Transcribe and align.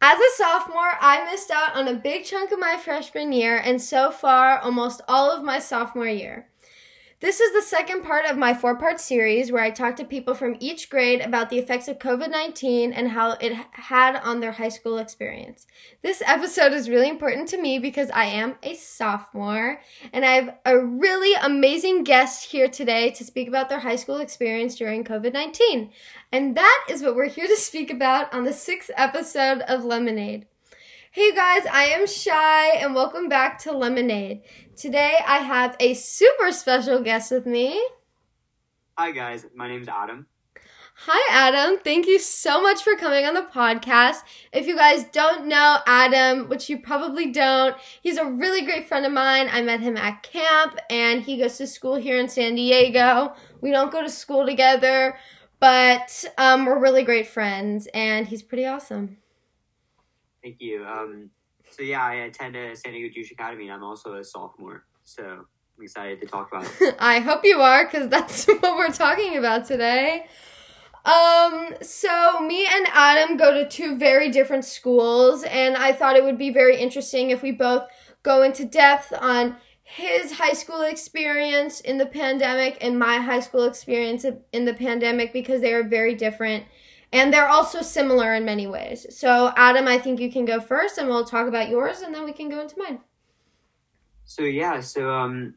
As 0.00 0.16
a 0.16 0.36
sophomore, 0.36 0.96
I 1.00 1.24
missed 1.28 1.50
out 1.50 1.74
on 1.74 1.88
a 1.88 1.94
big 1.94 2.24
chunk 2.24 2.52
of 2.52 2.60
my 2.60 2.76
freshman 2.76 3.32
year 3.32 3.56
and 3.56 3.82
so 3.82 4.12
far 4.12 4.60
almost 4.60 5.00
all 5.08 5.28
of 5.28 5.42
my 5.42 5.58
sophomore 5.58 6.06
year. 6.06 6.46
This 7.20 7.40
is 7.40 7.52
the 7.52 7.68
second 7.68 8.04
part 8.04 8.26
of 8.26 8.38
my 8.38 8.54
four 8.54 8.76
part 8.76 9.00
series 9.00 9.50
where 9.50 9.62
I 9.62 9.70
talk 9.70 9.96
to 9.96 10.04
people 10.04 10.36
from 10.36 10.54
each 10.60 10.88
grade 10.88 11.20
about 11.20 11.50
the 11.50 11.58
effects 11.58 11.88
of 11.88 11.98
COVID 11.98 12.30
19 12.30 12.92
and 12.92 13.08
how 13.08 13.32
it 13.32 13.54
had 13.72 14.14
on 14.14 14.38
their 14.38 14.52
high 14.52 14.68
school 14.68 14.98
experience. 14.98 15.66
This 16.00 16.22
episode 16.24 16.72
is 16.72 16.88
really 16.88 17.08
important 17.08 17.48
to 17.48 17.60
me 17.60 17.80
because 17.80 18.08
I 18.12 18.26
am 18.26 18.54
a 18.62 18.74
sophomore 18.74 19.80
and 20.12 20.24
I 20.24 20.34
have 20.34 20.58
a 20.64 20.78
really 20.78 21.34
amazing 21.42 22.04
guest 22.04 22.52
here 22.52 22.68
today 22.68 23.10
to 23.10 23.24
speak 23.24 23.48
about 23.48 23.68
their 23.68 23.80
high 23.80 23.96
school 23.96 24.18
experience 24.18 24.76
during 24.76 25.02
COVID 25.02 25.32
19. 25.32 25.90
And 26.30 26.56
that 26.56 26.86
is 26.88 27.02
what 27.02 27.16
we're 27.16 27.28
here 27.28 27.48
to 27.48 27.56
speak 27.56 27.90
about 27.90 28.32
on 28.32 28.44
the 28.44 28.52
sixth 28.52 28.92
episode 28.96 29.62
of 29.62 29.84
Lemonade. 29.84 30.46
Hey 31.10 31.34
guys, 31.34 31.64
I 31.64 31.84
am 31.84 32.06
Shy 32.06 32.76
and 32.76 32.94
welcome 32.94 33.30
back 33.30 33.58
to 33.60 33.72
Lemonade. 33.72 34.42
Today 34.76 35.16
I 35.26 35.38
have 35.38 35.74
a 35.80 35.94
super 35.94 36.52
special 36.52 37.02
guest 37.02 37.30
with 37.30 37.46
me. 37.46 37.82
Hi 38.98 39.12
guys, 39.12 39.46
my 39.54 39.68
name's 39.68 39.88
Adam. 39.88 40.26
Hi 41.06 41.48
Adam, 41.48 41.80
thank 41.82 42.06
you 42.06 42.18
so 42.18 42.60
much 42.60 42.82
for 42.82 42.94
coming 42.94 43.24
on 43.24 43.32
the 43.32 43.48
podcast. 43.50 44.18
If 44.52 44.66
you 44.66 44.76
guys 44.76 45.04
don't 45.04 45.46
know 45.46 45.78
Adam, 45.86 46.50
which 46.50 46.68
you 46.68 46.78
probably 46.78 47.32
don't, 47.32 47.74
he's 48.02 48.18
a 48.18 48.26
really 48.26 48.60
great 48.66 48.86
friend 48.86 49.06
of 49.06 49.12
mine. 49.12 49.48
I 49.50 49.62
met 49.62 49.80
him 49.80 49.96
at 49.96 50.22
camp 50.22 50.78
and 50.90 51.22
he 51.22 51.38
goes 51.38 51.56
to 51.56 51.66
school 51.66 51.94
here 51.94 52.20
in 52.20 52.28
San 52.28 52.54
Diego. 52.54 53.32
We 53.62 53.70
don't 53.70 53.90
go 53.90 54.02
to 54.02 54.10
school 54.10 54.44
together, 54.44 55.16
but 55.58 56.22
um, 56.36 56.66
we're 56.66 56.78
really 56.78 57.02
great 57.02 57.28
friends 57.28 57.88
and 57.94 58.26
he's 58.26 58.42
pretty 58.42 58.66
awesome. 58.66 59.16
Thank 60.42 60.60
you. 60.60 60.84
Um, 60.84 61.30
so 61.70 61.82
yeah, 61.82 62.04
I 62.04 62.14
attend 62.14 62.56
a 62.56 62.74
San 62.76 62.92
Diego 62.92 63.12
Jewish 63.12 63.30
Academy, 63.32 63.64
and 63.64 63.72
I'm 63.72 63.82
also 63.82 64.14
a 64.14 64.24
sophomore. 64.24 64.84
So 65.04 65.24
I'm 65.24 65.82
excited 65.84 66.20
to 66.20 66.26
talk 66.26 66.48
about 66.52 66.70
it. 66.80 66.96
I 67.00 67.20
hope 67.20 67.44
you 67.44 67.60
are, 67.60 67.84
because 67.84 68.08
that's 68.08 68.46
what 68.46 68.76
we're 68.76 68.92
talking 68.92 69.36
about 69.36 69.66
today. 69.66 70.26
Um, 71.04 71.74
so 71.80 72.40
me 72.40 72.66
and 72.66 72.86
Adam 72.92 73.36
go 73.36 73.54
to 73.54 73.68
two 73.68 73.96
very 73.96 74.30
different 74.30 74.64
schools, 74.64 75.42
and 75.44 75.76
I 75.76 75.92
thought 75.92 76.16
it 76.16 76.24
would 76.24 76.38
be 76.38 76.50
very 76.50 76.78
interesting 76.78 77.30
if 77.30 77.42
we 77.42 77.52
both 77.52 77.88
go 78.22 78.42
into 78.42 78.64
depth 78.64 79.12
on 79.18 79.56
his 79.82 80.32
high 80.32 80.52
school 80.52 80.82
experience 80.82 81.80
in 81.80 81.96
the 81.96 82.04
pandemic 82.04 82.76
and 82.82 82.98
my 82.98 83.16
high 83.16 83.40
school 83.40 83.64
experience 83.64 84.26
in 84.52 84.66
the 84.66 84.74
pandemic 84.74 85.32
because 85.32 85.62
they 85.62 85.72
are 85.72 85.82
very 85.82 86.14
different 86.14 86.64
and 87.12 87.32
they're 87.32 87.48
also 87.48 87.82
similar 87.82 88.34
in 88.34 88.44
many 88.44 88.66
ways. 88.66 89.06
So, 89.10 89.52
Adam, 89.56 89.88
I 89.88 89.98
think 89.98 90.20
you 90.20 90.30
can 90.30 90.44
go 90.44 90.60
first 90.60 90.98
and 90.98 91.08
we'll 91.08 91.24
talk 91.24 91.46
about 91.46 91.68
yours 91.68 92.00
and 92.00 92.14
then 92.14 92.24
we 92.24 92.32
can 92.32 92.48
go 92.48 92.60
into 92.60 92.78
mine. 92.78 93.00
So, 94.24 94.42
yeah, 94.42 94.80
so 94.80 95.10
um, 95.10 95.54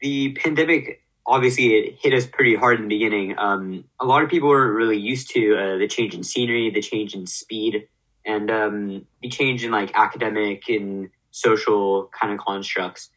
the 0.00 0.32
pandemic 0.32 1.02
obviously 1.30 1.74
it 1.74 1.98
hit 2.00 2.12
us 2.12 2.26
pretty 2.26 2.56
hard 2.56 2.80
in 2.80 2.88
the 2.88 2.96
beginning. 2.96 3.38
Um, 3.38 3.84
a 4.00 4.04
lot 4.04 4.22
of 4.22 4.28
people 4.28 4.48
weren't 4.48 4.74
really 4.74 4.98
used 4.98 5.30
to 5.30 5.56
uh, 5.56 5.78
the 5.78 5.86
change 5.86 6.14
in 6.14 6.24
scenery, 6.24 6.70
the 6.70 6.82
change 6.82 7.14
in 7.14 7.26
speed, 7.26 7.86
and 8.26 8.50
um, 8.50 9.06
the 9.22 9.28
change 9.28 9.64
in 9.64 9.70
like 9.70 9.92
academic 9.94 10.68
and 10.68 11.08
social 11.30 12.10
kind 12.18 12.32
of 12.32 12.40
constructs. 12.40 13.10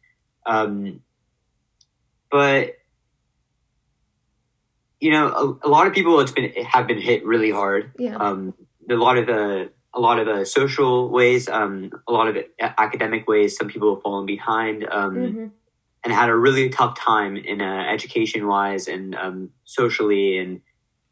Um, 0.46 1.00
but 2.30 2.76
you 5.04 5.10
know, 5.10 5.58
a, 5.62 5.66
a, 5.66 5.68
lot 5.68 5.86
of 5.86 5.92
people 5.92 6.18
it's 6.20 6.32
been 6.32 6.50
have 6.64 6.86
been 6.86 6.98
hit 6.98 7.26
really 7.26 7.50
hard. 7.50 7.92
Yeah. 7.98 8.16
Um, 8.16 8.54
a 8.88 8.94
lot 8.94 9.18
of 9.18 9.26
the 9.26 9.70
a 9.92 10.00
lot 10.00 10.18
of 10.18 10.24
the 10.24 10.46
social 10.46 11.10
ways, 11.10 11.46
um, 11.46 11.90
a 12.08 12.12
lot 12.12 12.26
of 12.26 12.38
academic 12.58 13.28
ways. 13.28 13.54
Some 13.54 13.68
people 13.68 13.94
have 13.94 14.02
fallen 14.02 14.24
behind, 14.24 14.88
um, 14.90 15.14
mm-hmm. 15.14 15.46
and 16.04 16.12
had 16.12 16.30
a 16.30 16.34
really 16.34 16.70
tough 16.70 16.98
time 16.98 17.36
in 17.36 17.60
uh, 17.60 17.84
education 17.86 18.46
wise 18.46 18.88
and 18.88 19.14
um, 19.14 19.50
socially 19.64 20.38
and 20.38 20.62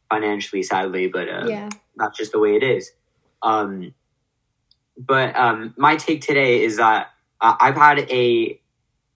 financially. 0.09 0.63
Sadly, 0.63 1.09
but 1.09 1.29
uh, 1.29 1.47
yeah, 1.47 1.69
that's 1.97 2.17
just 2.17 2.33
the 2.33 2.39
way 2.39 2.57
it 2.57 2.63
is. 2.63 2.93
Um, 3.43 3.93
but 4.97 5.37
um, 5.37 5.75
my 5.77 5.97
take 5.97 6.23
today 6.23 6.65
is 6.65 6.79
that 6.79 7.11
uh, 7.43 7.57
I've 7.61 7.77
had 7.77 8.11
a. 8.11 8.59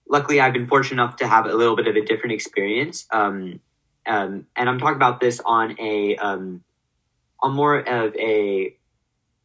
Luckily, 0.07 0.39
I've 0.39 0.53
been 0.53 0.67
fortunate 0.67 1.03
enough 1.03 1.17
to 1.17 1.27
have 1.27 1.47
a 1.47 1.55
little 1.55 1.77
bit 1.77 1.89
of 1.89 1.97
a 1.97 2.05
different 2.05 2.35
experience. 2.35 3.07
Um, 3.11 3.61
um, 4.07 4.47
and 4.57 4.69
I'm 4.69 4.79
talking 4.79 4.97
about 4.97 5.21
this 5.21 5.41
on 5.45 5.77
a 5.81 6.17
um, 6.17 6.63
on 7.41 7.55
more 7.55 7.79
of 7.79 8.15
a 8.17 8.77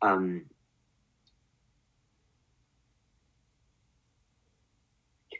um, 0.01 0.45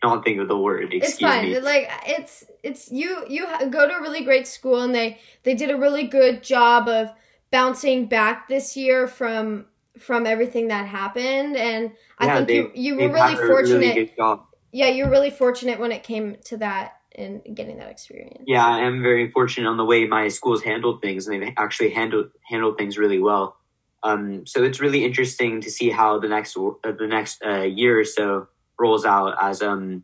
cannot 0.02 0.24
think 0.24 0.40
of 0.40 0.48
the 0.48 0.58
word. 0.58 0.94
Excuse 0.94 1.10
it's 1.10 1.20
fine. 1.20 1.52
Me. 1.52 1.60
Like 1.60 1.90
it's 2.06 2.44
it's 2.64 2.92
you 2.92 3.26
you 3.28 3.46
go 3.70 3.88
to 3.88 3.96
a 3.96 4.02
really 4.02 4.24
great 4.24 4.48
school 4.48 4.82
and 4.82 4.94
they 4.94 5.20
they 5.44 5.54
did 5.54 5.70
a 5.70 5.78
really 5.78 6.08
good 6.08 6.44
job 6.44 6.88
of 6.88 7.12
bouncing 7.52 8.08
back 8.08 8.48
this 8.48 8.76
year 8.76 9.08
from 9.08 9.66
from 9.98 10.26
everything 10.26 10.70
that 10.70 10.88
happened 10.88 11.58
and 11.58 11.92
I 12.18 12.26
yeah, 12.26 12.36
think 12.36 12.48
they, 12.48 12.56
you 12.56 12.72
you 12.76 12.96
were 12.96 13.14
really 13.14 13.36
fortunate. 13.36 13.96
Really 13.96 14.42
yeah, 14.72 14.88
you're 14.88 15.10
really 15.10 15.32
fortunate 15.32 15.80
when 15.80 15.92
it 15.92 16.04
came 16.04 16.38
to 16.46 16.58
that 16.58 17.01
in 17.16 17.42
getting 17.54 17.78
that 17.78 17.90
experience. 17.90 18.44
Yeah, 18.48 18.66
I 18.66 18.80
am 18.80 19.02
very 19.02 19.30
fortunate 19.32 19.68
on 19.68 19.78
the 19.78 19.86
way 19.86 20.06
my 20.06 20.28
school's 20.28 20.64
handled 20.64 21.02
things, 21.02 21.28
and 21.28 21.42
they've 21.42 21.54
actually 21.58 21.92
handled 21.92 22.32
handled 22.44 22.78
things 22.78 22.98
really 22.98 23.20
well. 23.20 23.58
Um, 24.04 24.46
so 24.48 24.64
it's 24.64 24.80
really 24.80 25.06
interesting 25.06 25.62
to 25.62 25.70
see 25.70 25.90
how 25.90 26.20
the 26.20 26.28
next 26.28 26.58
uh, 26.58 26.72
the 26.84 27.08
next 27.08 27.44
uh, 27.46 27.62
year 27.62 28.00
or 28.00 28.06
so 28.06 28.48
rolls 28.80 29.06
out 29.06 29.36
as 29.40 29.62
um 29.62 30.04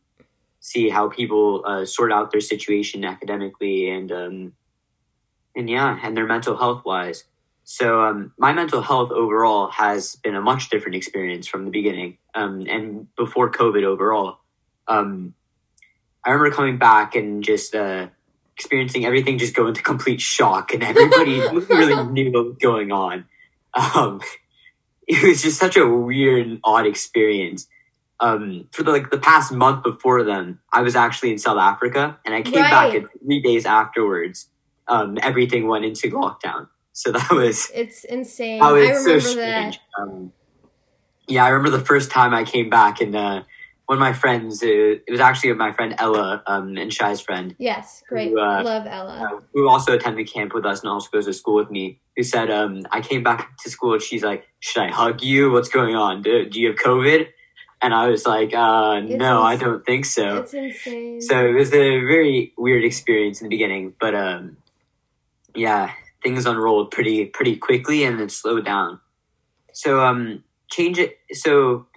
see 0.59 0.89
how 0.89 1.09
people 1.09 1.63
uh, 1.65 1.85
sort 1.85 2.11
out 2.11 2.31
their 2.31 2.41
situation 2.41 3.03
academically 3.03 3.89
and 3.89 4.11
um 4.11 4.53
and 5.55 5.69
yeah 5.69 5.99
and 6.03 6.15
their 6.15 6.27
mental 6.27 6.57
health 6.57 6.83
wise. 6.85 7.23
So 7.69 8.01
um, 8.01 8.31
my 8.37 8.53
mental 8.53 8.81
health 8.81 9.11
overall 9.11 9.69
has 9.71 10.15
been 10.15 10.35
a 10.35 10.41
much 10.41 10.69
different 10.69 10.95
experience 10.95 11.47
from 11.47 11.65
the 11.65 11.71
beginning 11.71 12.17
um, 12.33 12.65
and 12.65 13.13
before 13.17 13.51
COVID 13.51 13.83
overall. 13.83 14.37
Um, 14.87 15.33
I 16.27 16.31
remember 16.31 16.53
coming 16.53 16.77
back 16.77 17.15
and 17.15 17.41
just 17.41 17.73
uh, 17.73 18.07
experiencing 18.57 19.05
everything 19.05 19.37
just 19.37 19.55
go 19.55 19.67
into 19.67 19.81
complete 19.81 20.19
shock, 20.19 20.73
and 20.73 20.83
everybody 20.83 21.39
really 21.69 22.03
knew 22.11 22.31
what 22.31 22.45
was 22.45 22.57
going 22.57 22.91
on. 22.91 23.25
Um, 23.73 24.19
it 25.07 25.23
was 25.23 25.41
just 25.41 25.57
such 25.57 25.77
a 25.77 25.87
weird 25.87 26.45
and 26.45 26.59
odd 26.65 26.85
experience. 26.85 27.67
Um, 28.19 28.67
for 28.71 28.83
the, 28.83 28.91
like 28.91 29.09
the 29.09 29.19
past 29.19 29.53
month 29.53 29.83
before 29.83 30.23
then, 30.23 30.59
I 30.73 30.81
was 30.81 30.95
actually 30.95 31.31
in 31.31 31.37
South 31.37 31.59
Africa, 31.59 32.19
and 32.25 32.35
I 32.35 32.41
came 32.41 32.61
right. 32.61 32.71
back, 32.71 32.93
and 32.93 33.07
three 33.23 33.41
days 33.41 33.65
afterwards, 33.65 34.49
um, 34.89 35.17
everything 35.21 35.67
went 35.67 35.85
into 35.85 36.09
lockdown. 36.09 36.67
So 36.91 37.13
that 37.13 37.31
was 37.31 37.71
it's 37.73 38.03
insane. 38.03 38.61
I 38.61 38.71
remember 38.71 39.19
so 39.21 39.35
that. 39.35 39.77
Um, 39.97 40.33
yeah, 41.27 41.45
I 41.45 41.49
remember 41.49 41.77
the 41.77 41.85
first 41.85 42.11
time 42.11 42.33
I 42.33 42.43
came 42.43 42.69
back, 42.69 42.99
and 42.99 43.15
uh, 43.15 43.43
one 43.87 43.97
of 43.97 44.01
my 44.01 44.11
friends, 44.11 44.61
it 44.63 45.03
was 45.09 45.21
actually 45.21 45.53
my 45.53 45.71
friend 45.71 45.95
Ella 45.97 46.43
um, 46.45 46.75
and 46.75 46.93
Shy's 46.93 47.21
friend. 47.21 47.55
Yes, 47.57 48.03
great. 48.09 48.31
Who, 48.31 48.39
uh, 48.39 48.61
Love 48.61 48.85
Ella. 48.85 49.37
Uh, 49.37 49.39
who 49.53 49.69
also 49.69 49.93
attended 49.93 50.29
camp 50.31 50.53
with 50.53 50.65
us 50.65 50.81
and 50.81 50.89
also 50.89 51.09
goes 51.09 51.25
to 51.25 51.33
school 51.33 51.55
with 51.55 51.71
me. 51.71 52.01
Who 52.17 52.23
said, 52.23 52.51
um, 52.51 52.85
I 52.91 52.99
came 52.99 53.23
back 53.23 53.57
to 53.59 53.69
school 53.69 53.93
and 53.93 54.01
she's 54.01 54.23
like, 54.23 54.45
Should 54.59 54.83
I 54.83 54.91
hug 54.91 55.23
you? 55.23 55.51
What's 55.51 55.69
going 55.69 55.95
on? 55.95 56.21
Do, 56.21 56.49
do 56.49 56.59
you 56.59 56.67
have 56.67 56.75
COVID? 56.75 57.27
And 57.81 57.93
I 57.93 58.09
was 58.09 58.25
like, 58.25 58.53
uh, 58.53 58.99
No, 58.99 59.41
I 59.41 59.55
don't 59.55 59.85
think 59.85 60.03
so. 60.03 60.39
It's 60.39 60.53
insane. 60.53 61.21
So 61.21 61.47
it 61.47 61.53
was 61.53 61.69
a 61.69 61.99
very 62.01 62.53
weird 62.57 62.83
experience 62.83 63.39
in 63.39 63.45
the 63.45 63.49
beginning. 63.49 63.93
But 64.01 64.13
um, 64.13 64.57
yeah, 65.55 65.93
things 66.21 66.45
unrolled 66.45 66.91
pretty 66.91 67.23
pretty 67.25 67.55
quickly 67.55 68.03
and 68.03 68.19
then 68.19 68.27
slowed 68.27 68.65
down. 68.65 68.99
So 69.71 70.01
um, 70.01 70.43
change 70.69 70.99
it. 70.99 71.19
So 71.31 71.87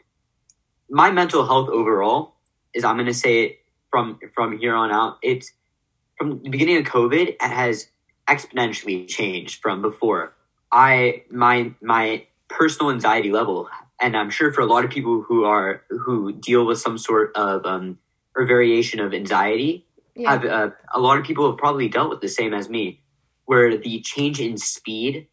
my 0.91 1.11
mental 1.11 1.47
health 1.47 1.69
overall 1.71 2.35
is 2.75 2.85
I'm 2.85 2.97
going 2.97 3.07
to 3.07 3.15
say 3.15 3.45
it 3.45 3.61
from 3.91 4.19
from 4.35 4.59
here 4.59 4.75
on 4.75 4.91
out. 4.91 5.19
It's 5.23 5.53
from 6.19 6.43
the 6.43 6.51
beginning 6.51 6.77
of 6.79 6.85
COVID 6.85 7.29
it 7.29 7.43
has 7.43 7.89
exponentially 8.29 9.09
changed 9.09 9.63
from 9.63 9.83
before. 9.83 10.35
I 10.71 11.23
my 11.31 11.73
my 11.81 12.27
personal 12.49 12.91
anxiety 12.91 13.31
level, 13.31 13.69
and 14.01 14.17
I'm 14.17 14.31
sure 14.31 14.53
for 14.53 14.61
a 14.61 14.67
lot 14.67 14.85
of 14.85 14.91
people 14.91 15.23
who 15.23 15.45
are 15.45 15.83
who 15.89 16.33
deal 16.33 16.67
with 16.67 16.79
some 16.79 16.99
sort 16.99 17.35
of 17.37 17.65
um, 17.65 17.99
or 18.37 18.45
variation 18.45 19.01
of 19.01 19.13
anxiety, 19.13 19.87
yeah. 20.15 20.31
have 20.31 20.45
uh, 20.45 20.71
a 20.95 21.01
lot 21.01 21.19
of 21.19 21.25
people 21.25 21.49
have 21.49 21.59
probably 21.59 21.89
dealt 21.89 22.11
with 22.11 22.21
the 22.21 22.29
same 22.29 22.55
as 22.55 22.69
me, 22.69 23.01
where 23.47 23.77
the 23.77 24.01
change 24.01 24.41
in 24.41 24.57
speed 24.57 25.27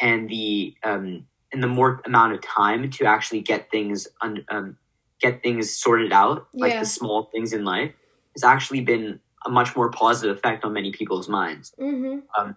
and 0.00 0.28
the 0.28 0.74
um, 0.82 1.26
and 1.52 1.62
the 1.62 1.66
more 1.66 2.00
amount 2.04 2.32
of 2.32 2.40
time 2.42 2.90
to 2.90 3.04
actually 3.04 3.40
get 3.40 3.70
things 3.70 4.08
un, 4.22 4.44
um, 4.50 4.76
get 5.20 5.42
things 5.42 5.74
sorted 5.74 6.12
out, 6.12 6.48
like 6.54 6.72
yeah. 6.72 6.80
the 6.80 6.86
small 6.86 7.24
things 7.24 7.52
in 7.52 7.64
life, 7.64 7.92
has 8.34 8.44
actually 8.44 8.80
been 8.80 9.20
a 9.46 9.50
much 9.50 9.74
more 9.76 9.90
positive 9.90 10.36
effect 10.36 10.64
on 10.64 10.72
many 10.72 10.92
people's 10.92 11.28
minds. 11.28 11.72
Mm-hmm. 11.78 12.20
Um, 12.38 12.56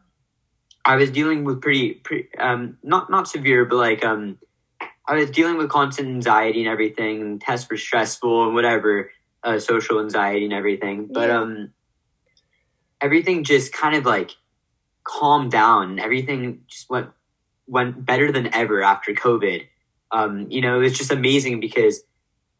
I 0.83 0.95
was 0.95 1.11
dealing 1.11 1.43
with 1.43 1.61
pretty, 1.61 1.93
pretty 1.93 2.29
um, 2.37 2.77
not 2.83 3.09
not 3.09 3.27
severe, 3.27 3.65
but 3.65 3.77
like 3.77 4.03
um, 4.03 4.39
I 5.07 5.15
was 5.15 5.29
dealing 5.29 5.57
with 5.57 5.69
constant 5.69 6.07
anxiety 6.07 6.59
and 6.61 6.69
everything, 6.69 7.21
and 7.21 7.41
tests 7.41 7.69
were 7.69 7.77
stressful 7.77 8.45
and 8.45 8.53
whatever, 8.53 9.11
uh, 9.43 9.59
social 9.59 9.99
anxiety 9.99 10.45
and 10.45 10.53
everything. 10.53 11.07
But 11.11 11.29
Yeah. 11.29 11.41
um, 11.41 11.73
everything 12.99 13.43
just 13.43 13.73
kind 13.73 13.95
of 13.95 14.05
like 14.05 14.31
calmed 15.03 15.51
down. 15.51 15.99
Everything 15.99 16.61
just 16.67 16.89
went 16.89 17.09
went 17.67 18.05
better 18.05 18.31
than 18.31 18.53
ever 18.53 18.81
after 18.81 19.13
COVID. 19.13 19.67
Um, 20.11 20.47
you 20.49 20.61
know, 20.61 20.77
it 20.77 20.83
was 20.83 20.97
just 20.97 21.11
amazing 21.11 21.59
because 21.59 22.03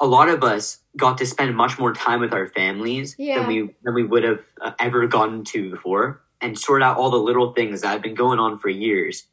a 0.02 0.08
lot 0.08 0.28
of 0.30 0.44
us 0.44 0.80
got 0.98 1.18
to 1.20 1.26
spend 1.26 1.56
much 1.56 1.78
more 1.80 1.94
time 1.94 2.20
with 2.20 2.34
our 2.34 2.48
families 2.48 3.16
Yeah. 3.18 3.40
than 3.40 3.48
we 3.48 3.70
than 3.84 3.94
we 3.94 4.04
would 4.04 4.24
have 4.24 4.40
uh, 4.60 4.72
ever 4.80 5.08
gotten 5.08 5.44
to 5.46 5.70
before, 5.70 6.22
and 6.42 6.58
sort 6.58 6.82
out 6.84 6.98
all 6.98 7.12
the 7.12 7.18
little 7.30 7.54
things 7.54 7.82
that 7.82 7.90
have 7.90 8.02
been 8.02 8.16
going 8.16 8.40
on 8.40 8.58
for 8.58 8.70
years 8.70 9.28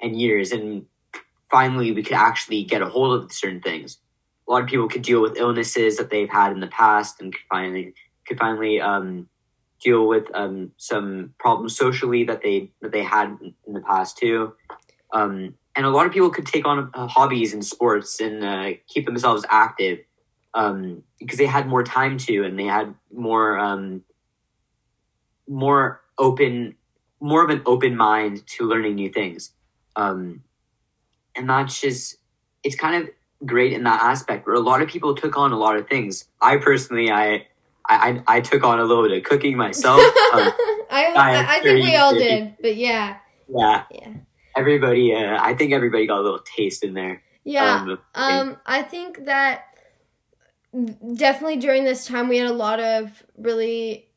and 0.00 0.18
years, 0.18 0.50
and 0.52 0.86
finally 1.50 1.92
we 1.92 2.02
could 2.02 2.16
actually 2.16 2.64
get 2.64 2.82
a 2.82 2.86
hold 2.88 3.22
of 3.22 3.32
certain 3.32 3.60
things. 3.60 3.98
A 4.48 4.52
lot 4.52 4.62
of 4.62 4.68
people 4.68 4.88
could 4.88 5.02
deal 5.02 5.20
with 5.20 5.36
illnesses 5.36 5.96
that 5.98 6.08
they've 6.10 6.28
had 6.30 6.52
in 6.52 6.60
the 6.60 6.66
past, 6.68 7.20
and 7.20 7.32
could 7.32 7.42
finally 7.50 7.94
could 8.26 8.38
finally 8.38 8.80
um, 8.80 9.28
deal 9.84 10.08
with 10.08 10.24
um, 10.34 10.72
some 10.78 11.34
problems 11.38 11.76
socially 11.76 12.24
that 12.24 12.42
they 12.42 12.70
that 12.80 12.90
they 12.90 13.04
had 13.04 13.36
in 13.66 13.72
the 13.74 13.80
past 13.80 14.16
too. 14.16 14.54
Um, 15.12 15.54
and 15.76 15.84
a 15.84 15.90
lot 15.90 16.06
of 16.06 16.12
people 16.12 16.30
could 16.30 16.46
take 16.46 16.66
on 16.66 16.90
uh, 16.94 17.06
hobbies 17.06 17.52
and 17.52 17.64
sports 17.64 18.18
and 18.18 18.42
uh, 18.42 18.70
keep 18.88 19.04
themselves 19.04 19.44
active 19.50 19.98
um, 20.56 21.02
because 21.20 21.38
they 21.38 21.46
had 21.46 21.68
more 21.68 21.84
time 21.84 22.16
to, 22.16 22.44
and 22.44 22.58
they 22.58 22.64
had 22.64 22.94
more 23.12 23.58
um, 23.58 24.02
more 25.46 26.00
open, 26.18 26.74
more 27.20 27.44
of 27.44 27.50
an 27.50 27.62
open 27.66 27.94
mind 27.96 28.44
to 28.46 28.66
learning 28.66 28.94
new 28.94 29.10
things. 29.10 29.52
Um, 29.94 30.42
and 31.36 31.48
that's 31.48 31.80
just 31.80 32.16
it's 32.64 32.74
kind 32.74 33.04
of 33.04 33.10
great 33.46 33.74
in 33.74 33.84
that 33.84 34.02
aspect 34.02 34.46
where 34.46 34.56
a 34.56 34.60
lot 34.60 34.80
of 34.80 34.88
people 34.88 35.14
took 35.14 35.36
on 35.36 35.52
a 35.52 35.58
lot 35.58 35.76
of 35.76 35.88
things. 35.88 36.26
I 36.40 36.56
personally, 36.56 37.10
I 37.10 37.46
I, 37.86 38.22
I 38.26 38.40
took 38.40 38.64
on 38.64 38.80
a 38.80 38.84
little 38.84 39.06
bit 39.06 39.16
of 39.16 39.24
cooking 39.24 39.58
myself. 39.58 40.00
um, 40.32 40.52
I, 40.90 41.04
I 41.04 41.12
I, 41.14 41.56
I 41.56 41.60
think 41.60 41.84
we 41.84 41.96
all 41.96 42.14
did, 42.14 42.56
but 42.62 42.76
yeah, 42.76 43.18
yeah, 43.48 43.82
yeah, 43.90 44.08
everybody. 44.56 45.14
Uh, 45.14 45.36
I 45.38 45.54
think 45.54 45.74
everybody 45.74 46.06
got 46.06 46.18
a 46.18 46.22
little 46.22 46.40
taste 46.56 46.82
in 46.82 46.94
there. 46.94 47.22
yeah. 47.44 47.82
Um, 47.82 47.98
Um, 48.14 48.56
I 48.64 48.82
think 48.82 49.26
that 49.26 49.65
definitely 51.14 51.56
during 51.56 51.84
this 51.84 52.06
time 52.06 52.28
we 52.28 52.38
had 52.38 52.48
a 52.48 52.54
lot 52.54 52.80
of 52.80 53.22
really 53.36 54.08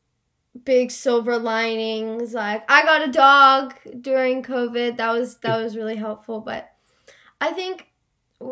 big 0.64 0.90
silver 0.90 1.38
linings. 1.38 2.34
Like 2.34 2.70
I 2.70 2.82
got 2.82 3.08
a 3.08 3.12
dog 3.12 3.74
during 4.00 4.42
COVID. 4.42 4.96
That 4.96 5.12
was 5.12 5.38
that 5.38 5.62
was 5.62 5.76
really 5.76 5.96
helpful. 5.96 6.40
But 6.40 6.70
I 7.40 7.52
think 7.52 7.86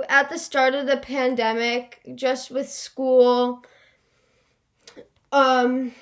at 0.09 0.31
the 0.31 0.39
start 0.39 0.75
of 0.75 0.87
the 0.87 0.97
pandemic, 0.97 2.01
just 2.15 2.51
with 2.51 2.69
school, 2.69 3.65
um, 5.33 5.93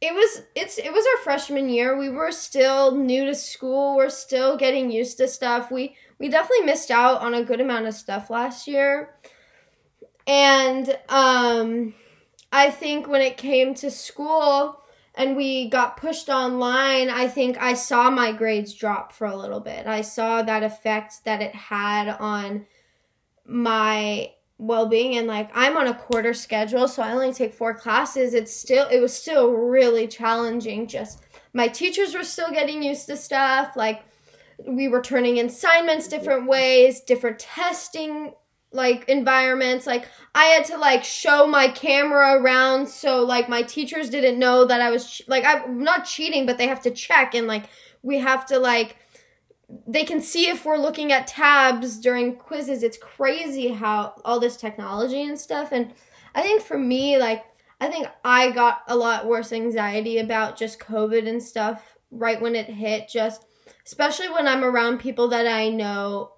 it 0.00 0.12
was 0.12 0.42
it's 0.54 0.78
it 0.78 0.92
was 0.92 1.04
our 1.16 1.22
freshman 1.22 1.68
year. 1.68 1.98
We 1.98 2.08
were 2.08 2.32
still 2.32 2.96
new 2.96 3.24
to 3.26 3.34
school. 3.34 3.96
We're 3.96 4.10
still 4.10 4.56
getting 4.56 4.90
used 4.90 5.18
to 5.18 5.28
stuff. 5.28 5.70
We 5.70 5.96
we 6.18 6.28
definitely 6.28 6.66
missed 6.66 6.90
out 6.90 7.20
on 7.20 7.34
a 7.34 7.44
good 7.44 7.60
amount 7.60 7.86
of 7.86 7.94
stuff 7.94 8.30
last 8.30 8.66
year. 8.66 9.14
And 10.26 10.98
um 11.08 11.94
I 12.52 12.70
think 12.70 13.08
when 13.08 13.20
it 13.20 13.36
came 13.36 13.74
to 13.74 13.90
school 13.90 14.80
and 15.14 15.36
we 15.36 15.68
got 15.68 15.96
pushed 15.96 16.28
online, 16.28 17.10
I 17.10 17.28
think 17.28 17.60
I 17.60 17.74
saw 17.74 18.10
my 18.10 18.32
grades 18.32 18.74
drop 18.74 19.12
for 19.12 19.26
a 19.26 19.36
little 19.36 19.60
bit. 19.60 19.86
I 19.86 20.02
saw 20.02 20.42
that 20.42 20.62
effect 20.62 21.24
that 21.24 21.42
it 21.42 21.54
had 21.54 22.08
on 22.08 22.66
my 23.46 24.32
well-being 24.58 25.16
and 25.16 25.26
like 25.26 25.50
I'm 25.54 25.76
on 25.76 25.86
a 25.86 25.94
quarter 25.94 26.32
schedule, 26.32 26.88
so 26.88 27.02
I 27.02 27.12
only 27.12 27.32
take 27.32 27.52
4 27.54 27.74
classes. 27.74 28.32
It's 28.34 28.54
still 28.54 28.88
it 28.88 29.00
was 29.00 29.12
still 29.12 29.52
really 29.52 30.06
challenging 30.06 30.86
just 30.86 31.22
my 31.52 31.68
teachers 31.68 32.14
were 32.14 32.24
still 32.24 32.50
getting 32.50 32.82
used 32.82 33.06
to 33.06 33.16
stuff 33.16 33.76
like 33.76 34.02
we 34.66 34.88
were 34.88 35.02
turning 35.02 35.36
in 35.36 35.46
assignments 35.46 36.08
different 36.08 36.46
ways, 36.46 37.00
different 37.00 37.38
testing 37.38 38.32
like 38.76 39.08
environments. 39.08 39.86
Like 39.86 40.06
I 40.34 40.44
had 40.44 40.64
to 40.66 40.78
like 40.78 41.02
show 41.02 41.46
my 41.46 41.68
camera 41.68 42.40
around 42.40 42.88
so 42.88 43.24
like 43.24 43.48
my 43.48 43.62
teachers 43.62 44.10
didn't 44.10 44.38
know 44.38 44.64
that 44.64 44.80
I 44.80 44.90
was 44.90 45.22
like 45.26 45.44
I'm 45.44 45.82
not 45.82 46.04
cheating, 46.04 46.46
but 46.46 46.58
they 46.58 46.68
have 46.68 46.82
to 46.82 46.90
check 46.90 47.34
and 47.34 47.46
like 47.46 47.68
we 48.02 48.18
have 48.18 48.46
to 48.46 48.58
like 48.58 48.96
they 49.88 50.04
can 50.04 50.20
see 50.20 50.48
if 50.48 50.64
we're 50.64 50.76
looking 50.76 51.10
at 51.10 51.26
tabs 51.26 51.98
during 51.98 52.36
quizzes. 52.36 52.84
It's 52.84 52.98
crazy 52.98 53.68
how 53.68 54.14
all 54.24 54.38
this 54.38 54.56
technology 54.56 55.22
and 55.22 55.38
stuff 55.38 55.72
and 55.72 55.92
I 56.34 56.42
think 56.42 56.62
for 56.62 56.78
me 56.78 57.18
like 57.18 57.44
I 57.80 57.88
think 57.88 58.06
I 58.24 58.52
got 58.52 58.82
a 58.86 58.96
lot 58.96 59.26
worse 59.26 59.52
anxiety 59.52 60.18
about 60.18 60.56
just 60.56 60.78
COVID 60.78 61.28
and 61.28 61.42
stuff 61.42 61.96
right 62.10 62.40
when 62.40 62.54
it 62.54 62.66
hit 62.66 63.08
just 63.08 63.46
especially 63.84 64.28
when 64.28 64.46
I'm 64.46 64.64
around 64.64 64.98
people 64.98 65.28
that 65.28 65.46
I 65.46 65.68
know 65.68 66.35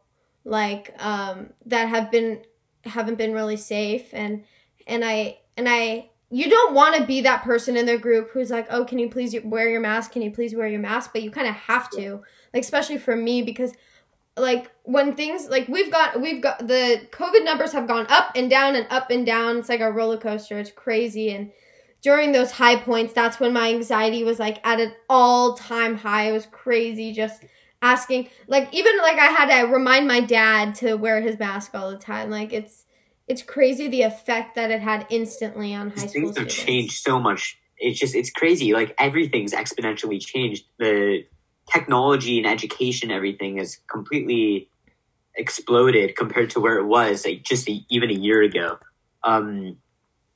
like 0.48 0.94
um 0.98 1.50
that 1.66 1.88
have 1.88 2.10
been 2.10 2.42
haven't 2.84 3.16
been 3.16 3.32
really 3.32 3.56
safe 3.56 4.08
and 4.12 4.44
and 4.86 5.04
I 5.04 5.38
and 5.56 5.68
I 5.68 6.10
you 6.30 6.50
don't 6.50 6.74
want 6.74 6.96
to 6.96 7.06
be 7.06 7.22
that 7.22 7.42
person 7.42 7.76
in 7.76 7.86
their 7.86 7.98
group 7.98 8.30
who's 8.32 8.50
like, 8.50 8.66
"Oh, 8.68 8.84
can 8.84 8.98
you 8.98 9.08
please 9.08 9.34
wear 9.44 9.68
your 9.70 9.80
mask? 9.80 10.12
Can 10.12 10.20
you 10.20 10.30
please 10.30 10.54
wear 10.54 10.68
your 10.68 10.80
mask?" 10.80 11.10
But 11.12 11.22
you 11.22 11.30
kind 11.30 11.48
of 11.48 11.54
have 11.54 11.88
to. 11.92 12.20
Like 12.52 12.62
especially 12.62 12.98
for 12.98 13.16
me 13.16 13.42
because 13.42 13.72
like 14.38 14.70
when 14.84 15.14
things 15.14 15.48
like 15.48 15.68
we've 15.68 15.90
got 15.90 16.20
we've 16.20 16.40
got 16.40 16.66
the 16.66 17.00
covid 17.10 17.44
numbers 17.44 17.72
have 17.72 17.88
gone 17.88 18.06
up 18.08 18.30
and 18.36 18.48
down 18.48 18.76
and 18.76 18.86
up 18.90 19.10
and 19.10 19.26
down 19.26 19.58
it's 19.58 19.68
like 19.68 19.80
a 19.80 19.90
roller 19.90 20.16
coaster 20.16 20.58
it's 20.58 20.70
crazy 20.70 21.32
and 21.32 21.50
during 22.02 22.32
those 22.32 22.52
high 22.52 22.76
points 22.76 23.12
that's 23.12 23.40
when 23.40 23.52
my 23.52 23.68
anxiety 23.68 24.22
was 24.22 24.38
like 24.38 24.64
at 24.64 24.80
an 24.80 24.92
all 25.08 25.54
time 25.54 25.96
high 25.96 26.28
it 26.28 26.32
was 26.32 26.46
crazy 26.46 27.12
just 27.12 27.44
asking 27.80 28.28
like 28.48 28.68
even 28.72 28.96
like 28.98 29.18
i 29.18 29.26
had 29.26 29.46
to 29.46 29.66
remind 29.72 30.08
my 30.08 30.20
dad 30.20 30.74
to 30.74 30.94
wear 30.94 31.20
his 31.20 31.38
mask 31.38 31.74
all 31.74 31.90
the 31.90 31.96
time 31.96 32.28
like 32.28 32.52
it's 32.52 32.86
it's 33.28 33.42
crazy 33.42 33.88
the 33.88 34.02
effect 34.02 34.54
that 34.54 34.70
it 34.70 34.80
had 34.80 35.06
instantly 35.10 35.74
on 35.74 35.90
high 35.90 36.02
These 36.02 36.10
school 36.10 36.32
things 36.32 36.38
have 36.38 36.48
changed 36.48 37.02
so 37.02 37.20
much. 37.20 37.58
It's 37.76 38.00
just 38.00 38.14
it's 38.14 38.30
crazy. 38.30 38.72
Like 38.72 38.94
everything's 38.98 39.52
exponentially 39.52 40.20
changed. 40.20 40.64
The 40.78 41.24
technology 41.70 42.38
and 42.38 42.46
education, 42.46 43.10
everything 43.10 43.58
has 43.58 43.78
completely 43.86 44.68
exploded 45.36 46.16
compared 46.16 46.50
to 46.50 46.60
where 46.60 46.78
it 46.78 46.86
was 46.86 47.24
like 47.24 47.44
just 47.44 47.68
a, 47.68 47.84
even 47.90 48.10
a 48.10 48.14
year 48.14 48.42
ago. 48.42 48.78
Um, 49.22 49.76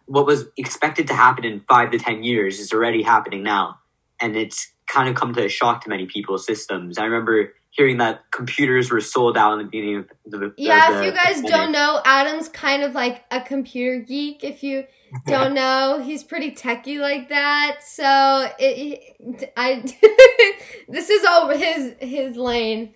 what 0.05 0.27
was 0.27 0.45
expected 0.59 1.07
to 1.09 1.15
happen 1.15 1.45
in 1.45 1.61
five 1.61 1.91
to 1.93 1.99
ten 1.99 2.23
years 2.23 2.61
is 2.61 2.73
already 2.73 3.03
happening 3.03 3.43
now, 3.43 3.79
and 4.21 4.37
it's 4.37 4.71
kind 4.87 5.09
of 5.09 5.15
come 5.15 5.35
to 5.35 5.45
a 5.45 5.49
shock 5.49 5.85
to 5.85 5.89
many 5.89 6.07
people's 6.07 6.45
systems. 6.45 6.99
I 6.99 7.05
remember 7.05 7.55
hearing 7.71 7.97
that 7.99 8.31
computers 8.31 8.91
were 8.91 9.01
sold 9.01 9.37
out 9.37 9.53
in 9.55 9.59
the 9.59 9.65
beginning 9.65 9.97
of 9.97 10.09
the 10.27 10.55
Yeah, 10.59 10.91
the 10.91 10.99
if 10.99 11.05
you 11.07 11.13
guys 11.13 11.43
don't 11.43 11.73
know, 11.73 12.01
Adam's 12.05 12.49
kind 12.49 12.83
of 12.83 12.95
like 12.95 13.25
a 13.31 13.41
computer 13.41 13.99
geek. 14.01 14.45
If 14.45 14.63
you 14.63 14.85
don't 15.27 15.55
know, 15.55 16.01
he's 16.05 16.23
pretty 16.23 16.53
techie 16.53 17.01
like 17.01 17.31
that. 17.31 17.79
So 17.83 18.49
it, 18.59 19.53
I, 19.57 19.83
this 20.89 21.11
is 21.11 21.25
all 21.25 21.49
his 21.49 21.95
his 21.99 22.37
lane. 22.37 22.95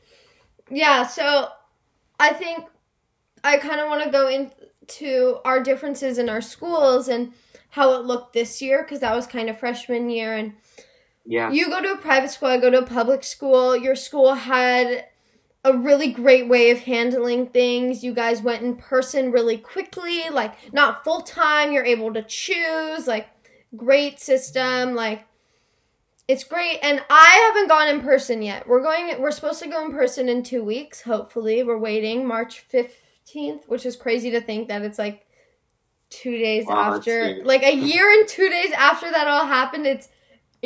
Yeah. 0.71 1.07
So 1.07 1.49
I 2.21 2.33
think 2.33 2.67
I 3.43 3.57
kind 3.57 3.81
of 3.81 3.89
want 3.89 4.05
to 4.05 4.11
go 4.11 4.29
into 4.29 5.39
our 5.45 5.63
differences 5.63 6.19
in 6.19 6.29
our 6.29 6.41
schools 6.41 7.09
and 7.09 7.33
how 7.71 7.93
it 7.95 8.05
looked 8.05 8.33
this 8.33 8.61
year 8.61 8.83
because 8.83 9.01
that 9.01 9.15
was 9.15 9.27
kind 9.27 9.49
of 9.49 9.59
freshman 9.59 10.11
year 10.11 10.35
and 10.35 10.55
yeah. 11.27 11.51
you 11.51 11.69
go 11.69 11.83
to 11.83 11.93
a 11.93 11.97
private 11.99 12.31
school, 12.31 12.49
I 12.49 12.59
go 12.59 12.71
to 12.71 12.79
a 12.79 12.87
public 12.87 13.25
school. 13.25 13.77
Your 13.77 13.97
school 13.97 14.35
had 14.35 15.07
a 15.65 15.77
really 15.77 16.13
great 16.13 16.49
way 16.49 16.71
of 16.71 16.79
handling 16.81 17.49
things. 17.49 18.05
You 18.05 18.15
guys 18.15 18.41
went 18.41 18.63
in 18.63 18.77
person 18.77 19.33
really 19.33 19.59
quickly, 19.59 20.23
like 20.31 20.73
not 20.73 21.03
full 21.03 21.23
time. 21.23 21.73
You're 21.73 21.85
able 21.85 22.13
to 22.15 22.23
choose, 22.23 23.07
like 23.07 23.29
great 23.77 24.21
system, 24.21 24.95
like 24.95 25.25
it's 26.29 26.45
great. 26.45 26.79
And 26.83 27.03
I 27.11 27.43
haven't 27.47 27.69
gone 27.69 27.89
in 27.89 28.01
person 28.01 28.43
yet. 28.43 28.69
We're 28.69 28.83
going 28.83 29.21
we're 29.21 29.31
supposed 29.33 29.63
to 29.63 29.69
go 29.69 29.85
in 29.85 29.93
person 29.93 30.29
in 30.29 30.43
2 30.43 30.63
weeks, 30.63 31.03
hopefully. 31.03 31.63
We're 31.63 31.79
waiting 31.79 32.27
March 32.27 32.65
15th, 32.73 33.69
which 33.69 33.87
is 33.87 33.97
crazy 33.97 34.31
to 34.31 34.41
think 34.41 34.69
that 34.69 34.83
it's 34.83 34.99
like 34.99 35.27
2 36.11 36.31
days 36.31 36.67
Wow, 36.67 36.95
after 36.95 37.43
like 37.45 37.65
a 37.65 37.75
year 37.75 38.11
and 38.11 38.29
2 38.29 38.49
days 38.49 38.73
after 38.73 39.11
that 39.11 39.27
all 39.27 39.47
happened. 39.47 39.87
It's 39.87 40.09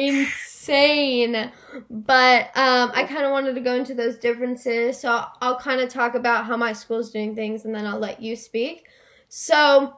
insane. 0.09 1.51
But 1.91 2.47
um, 2.57 2.91
I 2.95 3.05
kind 3.09 3.25
of 3.25 3.33
wanted 3.33 3.55
to 3.55 3.61
go 3.61 3.75
into 3.75 3.95
those 3.95 4.17
differences. 4.17 4.99
So 4.99 5.25
I'll, 5.41 5.59
kind 5.59 5.81
of 5.81 5.89
talk 5.89 6.15
about 6.15 6.47
how 6.47 6.57
my 6.57 6.73
school's 6.73 7.11
doing 7.11 7.35
things 7.35 7.65
and 7.65 7.75
then 7.75 7.87
I'll 7.87 7.99
let 7.99 8.21
you 8.23 8.37
speak. 8.37 8.87
So 9.29 9.97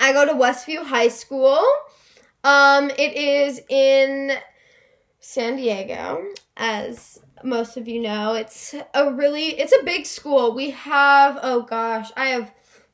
I 0.00 0.12
go 0.12 0.24
to 0.26 0.32
Westview 0.32 0.84
High 0.84 1.08
School. 1.08 1.62
Um, 2.42 2.90
it 2.90 3.16
is 3.16 3.60
in 3.68 4.32
San 5.20 5.56
Diego. 5.56 6.24
as 6.56 7.20
most 7.44 7.76
of 7.76 7.86
you 7.86 8.00
know. 8.00 8.34
It's 8.34 8.74
a 8.94 9.12
really 9.12 9.48
it's 9.58 9.72
a 9.72 9.84
big 9.84 10.06
school. 10.06 10.54
We 10.54 10.70
have 10.70 11.38
oh 11.42 11.62
gosh, 11.62 12.10
I 12.16 12.26
have 12.28 12.52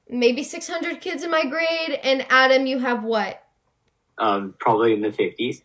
maybe 0.08 0.42
600 0.42 1.00
kids 1.00 1.22
in 1.22 1.30
my 1.30 1.44
grade 1.44 1.98
and 2.02 2.26
Adam 2.30 2.66
you 2.66 2.78
have 2.78 3.04
what? 3.04 3.42
Um 4.18 4.54
probably 4.58 4.92
in 4.92 5.00
the 5.00 5.10
50s. 5.10 5.62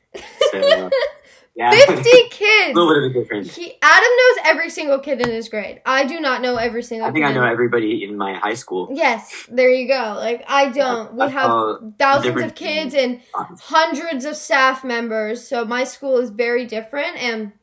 So 0.52 0.86
uh, 0.86 0.90
yeah. 1.56 1.72
50 1.72 2.10
kids. 2.30 2.78
a 2.78 2.80
little 2.80 2.94
bit 2.94 3.04
of 3.04 3.12
a 3.12 3.14
difference. 3.14 3.56
He, 3.56 3.74
Adam 3.82 4.10
knows 4.18 4.46
every 4.46 4.70
single 4.70 5.00
kid 5.00 5.22
in 5.22 5.30
his 5.30 5.50
grade. 5.50 5.82
I 5.86 6.06
do 6.06 6.20
not 6.20 6.42
know 6.42 6.58
every 6.58 6.84
single 6.84 7.08
I 7.08 7.12
think 7.12 7.26
I 7.26 7.34
know 7.34 7.44
everybody 7.44 8.04
in 8.04 8.18
my 8.18 8.34
high 8.34 8.54
school. 8.54 8.90
Yes, 8.92 9.48
there 9.50 9.70
you 9.70 9.88
go. 9.88 10.16
Like 10.18 10.44
I 10.48 10.70
don't. 10.70 11.14
We 11.14 11.30
have 11.30 11.78
thousands 11.98 12.42
of 12.42 12.56
kids 12.56 12.94
and 12.94 13.22
hundreds 13.34 14.26
of 14.26 14.36
staff 14.36 14.84
members. 14.84 15.48
So 15.48 15.66
my 15.66 15.84
school 15.84 16.18
is 16.18 16.30
very 16.30 16.66
different 16.66 17.18
and 17.18 17.54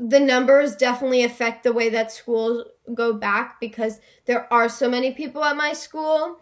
the 0.00 0.20
numbers 0.20 0.76
definitely 0.76 1.24
affect 1.24 1.62
the 1.62 1.72
way 1.72 1.88
that 1.90 2.12
schools 2.12 2.64
go 2.94 3.12
back 3.12 3.60
because 3.60 4.00
there 4.24 4.52
are 4.52 4.68
so 4.68 4.88
many 4.88 5.12
people 5.12 5.44
at 5.44 5.56
my 5.56 5.72
school. 5.72 6.40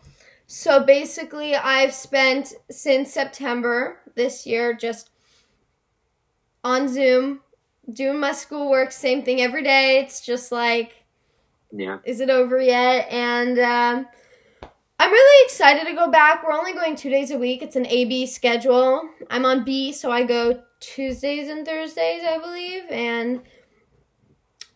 So 0.50 0.82
basically, 0.82 1.54
I've 1.54 1.92
spent 1.92 2.54
since 2.70 3.12
September 3.12 4.00
this 4.14 4.46
year 4.46 4.72
just 4.72 5.10
on 6.64 6.88
Zoom 6.88 7.40
doing 7.92 8.18
my 8.18 8.32
schoolwork, 8.32 8.90
same 8.90 9.22
thing 9.22 9.42
every 9.42 9.62
day. 9.62 10.00
It's 10.00 10.24
just 10.24 10.50
like 10.50 11.04
Yeah. 11.70 11.98
is 12.04 12.20
it 12.20 12.30
over 12.30 12.58
yet? 12.60 13.08
And 13.10 13.58
um, 13.58 14.06
I'm 14.98 15.10
really 15.10 15.44
excited 15.44 15.86
to 15.86 15.94
go 15.94 16.10
back. 16.10 16.42
We're 16.42 16.54
only 16.54 16.72
going 16.72 16.96
two 16.96 17.10
days 17.10 17.30
a 17.30 17.38
week. 17.38 17.62
It's 17.62 17.76
an 17.76 17.86
A 17.86 18.06
B 18.06 18.26
schedule. 18.26 19.02
I'm 19.28 19.44
on 19.44 19.64
B, 19.64 19.92
so 19.92 20.10
I 20.10 20.24
go 20.24 20.62
Tuesdays 20.80 21.50
and 21.50 21.66
Thursdays, 21.66 22.22
I 22.24 22.38
believe. 22.38 22.84
And 22.90 23.40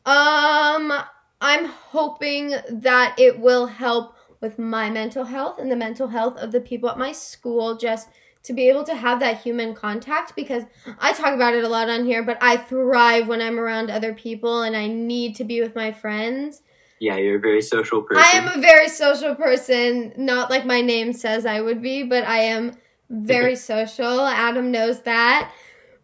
um, 0.05 0.93
I'm 1.41 1.65
hoping 1.65 2.55
that 2.69 3.15
it 3.19 3.41
will 3.41 3.65
help 3.65 4.12
with 4.43 4.59
my 4.59 4.91
mental 4.91 5.25
health 5.25 5.59
and 5.59 5.71
the 5.71 5.77
mental 5.77 6.09
health 6.09 6.37
of 6.37 6.53
the 6.53 6.61
people 6.61 6.91
at 6.91 6.99
my 6.99 7.13
school. 7.13 7.77
Just 7.77 8.09
to 8.43 8.53
be 8.53 8.69
able 8.69 8.85
to 8.85 8.95
have 8.95 9.21
that 9.21 9.41
human 9.41 9.75
contact 9.75 10.35
because 10.35 10.65
I 10.99 11.13
talk 11.13 11.33
about 11.33 11.55
it 11.55 11.65
a 11.65 11.69
lot 11.69 11.89
on 11.89 12.05
here, 12.05 12.23
but 12.23 12.39
I 12.41 12.57
thrive 12.57 13.29
when 13.29 13.41
I'm 13.41 13.59
around 13.59 13.91
other 13.91 14.13
people 14.13 14.63
and 14.63 14.77
I 14.77 14.89
need 14.89 15.37
to 15.37 15.45
be 15.45 15.61
with 15.61 15.77
my 15.77 15.93
friends. 15.93 16.63
Yeah, 16.99 17.17
you're 17.17 17.37
a 17.37 17.41
very 17.41 17.63
social 17.63 18.03
person. 18.03 18.23
I 18.23 18.39
am 18.39 18.59
a 18.59 18.61
very 18.61 18.89
social 18.89 19.35
person, 19.35 20.13
not 20.17 20.51
like 20.51 20.65
my 20.65 20.81
name 20.81 21.13
says 21.13 21.47
I 21.47 21.61
would 21.61 21.83
be, 21.83 22.03
but 22.03 22.25
I 22.25 22.39
am 22.39 22.77
very 23.11 23.57
social. 23.57 24.21
Adam 24.21 24.71
knows 24.71 25.03
that. 25.03 25.53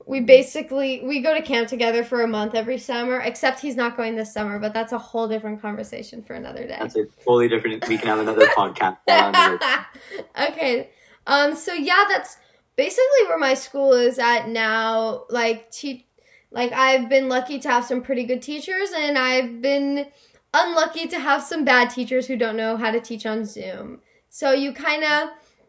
We 0.08 0.20
basically 0.20 1.02
we 1.04 1.20
go 1.20 1.34
to 1.34 1.42
camp 1.42 1.68
together 1.68 2.02
for 2.02 2.22
a 2.22 2.26
month 2.26 2.54
every 2.54 2.78
summer, 2.78 3.20
except 3.20 3.60
he's 3.60 3.76
not 3.76 3.94
going 3.94 4.16
this 4.16 4.32
summer, 4.32 4.58
but 4.58 4.72
that's 4.72 4.92
a 4.92 4.98
whole 4.98 5.28
different 5.28 5.60
conversation 5.60 6.22
for 6.22 6.32
another 6.32 6.66
day. 6.66 6.78
That's 6.80 6.96
a 6.96 7.04
totally 7.22 7.46
different. 7.46 7.86
We 7.86 7.98
can 7.98 8.08
have 8.08 8.18
another 8.18 8.46
podcast. 8.46 8.96
okay. 10.48 10.88
Um 11.26 11.54
so 11.54 11.74
yeah, 11.74 12.06
that's 12.08 12.38
basically 12.74 13.26
where 13.26 13.38
my 13.38 13.52
school 13.52 13.92
is 13.92 14.18
at 14.18 14.48
now. 14.48 15.24
Like 15.28 15.70
te- 15.70 16.06
like 16.50 16.72
I've 16.72 17.10
been 17.10 17.28
lucky 17.28 17.58
to 17.58 17.68
have 17.68 17.84
some 17.84 18.00
pretty 18.00 18.24
good 18.24 18.40
teachers 18.40 18.88
and 18.96 19.18
I've 19.18 19.60
been 19.60 20.06
unlucky 20.54 21.06
to 21.08 21.18
have 21.18 21.42
some 21.42 21.66
bad 21.66 21.90
teachers 21.90 22.26
who 22.26 22.36
don't 22.36 22.56
know 22.56 22.78
how 22.78 22.90
to 22.90 23.00
teach 23.00 23.26
on 23.26 23.44
Zoom. 23.44 24.00
So 24.30 24.52
you 24.52 24.72
kind 24.72 25.04
of 25.04 25.28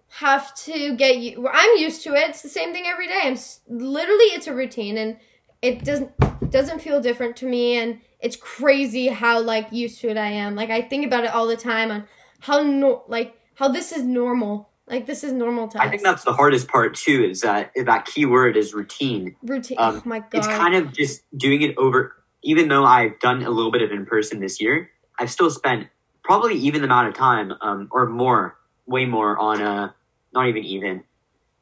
have 0.10 0.54
to 0.56 0.96
get 0.96 1.18
you 1.18 1.48
I'm 1.52 1.78
used 1.78 2.04
to 2.04 2.14
it. 2.14 2.30
It's 2.30 2.42
the 2.42 2.50
same 2.50 2.74
thing 2.74 2.86
every 2.88 3.08
day. 3.08 3.22
I'm 3.24 3.38
literally 3.68 4.26
it's 4.26 4.48
a 4.48 4.54
routine 4.54 4.98
and 4.98 5.18
it 5.62 5.84
doesn't 5.84 6.12
doesn't 6.50 6.82
feel 6.82 7.02
different 7.02 7.36
to 7.38 7.46
me 7.46 7.78
and 7.78 8.00
it's 8.20 8.36
crazy 8.36 9.08
how 9.08 9.42
like 9.42 9.72
used 9.72 10.02
to 10.02 10.10
it 10.10 10.18
I 10.18 10.28
am. 10.28 10.56
Like 10.56 10.70
I 10.70 10.82
think 10.82 11.06
about 11.06 11.24
it 11.24 11.34
all 11.34 11.48
the 11.48 11.58
time 11.58 11.92
on 11.92 12.06
how 12.40 12.62
no 12.62 13.04
like 13.08 13.36
how 13.56 13.68
this 13.68 13.92
is 13.92 14.04
normal. 14.04 14.70
Like 14.88 15.06
this 15.06 15.24
is 15.24 15.32
normal 15.32 15.68
to 15.68 15.78
us. 15.78 15.86
I 15.86 15.90
think 15.90 16.02
that's 16.02 16.24
the 16.24 16.34
hardest 16.34 16.68
part 16.68 16.96
too. 16.96 17.24
Is 17.24 17.42
that 17.42 17.72
that 17.76 18.06
key 18.06 18.26
word 18.26 18.58
is 18.58 18.74
routine. 18.74 19.36
routine. 19.44 19.78
um, 19.80 20.02
oh 20.04 20.10
my 20.10 20.20
god. 20.20 20.30
It's 20.34 20.48
kind 20.48 20.76
of 20.76 20.92
just 20.92 21.22
doing 21.38 21.62
it 21.62 21.78
over. 21.78 22.16
Even 22.42 22.70
though 22.70 22.86
I've 22.86 23.20
done 23.20 23.44
a 23.44 23.50
little 23.50 23.72
bit 23.72 23.82
of 23.82 23.92
in 23.92 24.06
person 24.06 24.40
this 24.40 24.60
year, 24.60 24.90
I've 25.20 25.30
still 25.30 25.52
spent 25.52 25.88
probably 26.24 26.56
even 26.56 26.82
the 26.82 26.86
amount 26.86 27.10
of 27.10 27.14
time, 27.14 27.54
um, 27.62 27.90
or 27.92 28.08
more, 28.08 28.58
way 28.86 29.06
more 29.06 29.38
on 29.38 29.62
a 29.62 29.94
not 30.34 30.48
even 30.48 30.64
even 30.64 31.04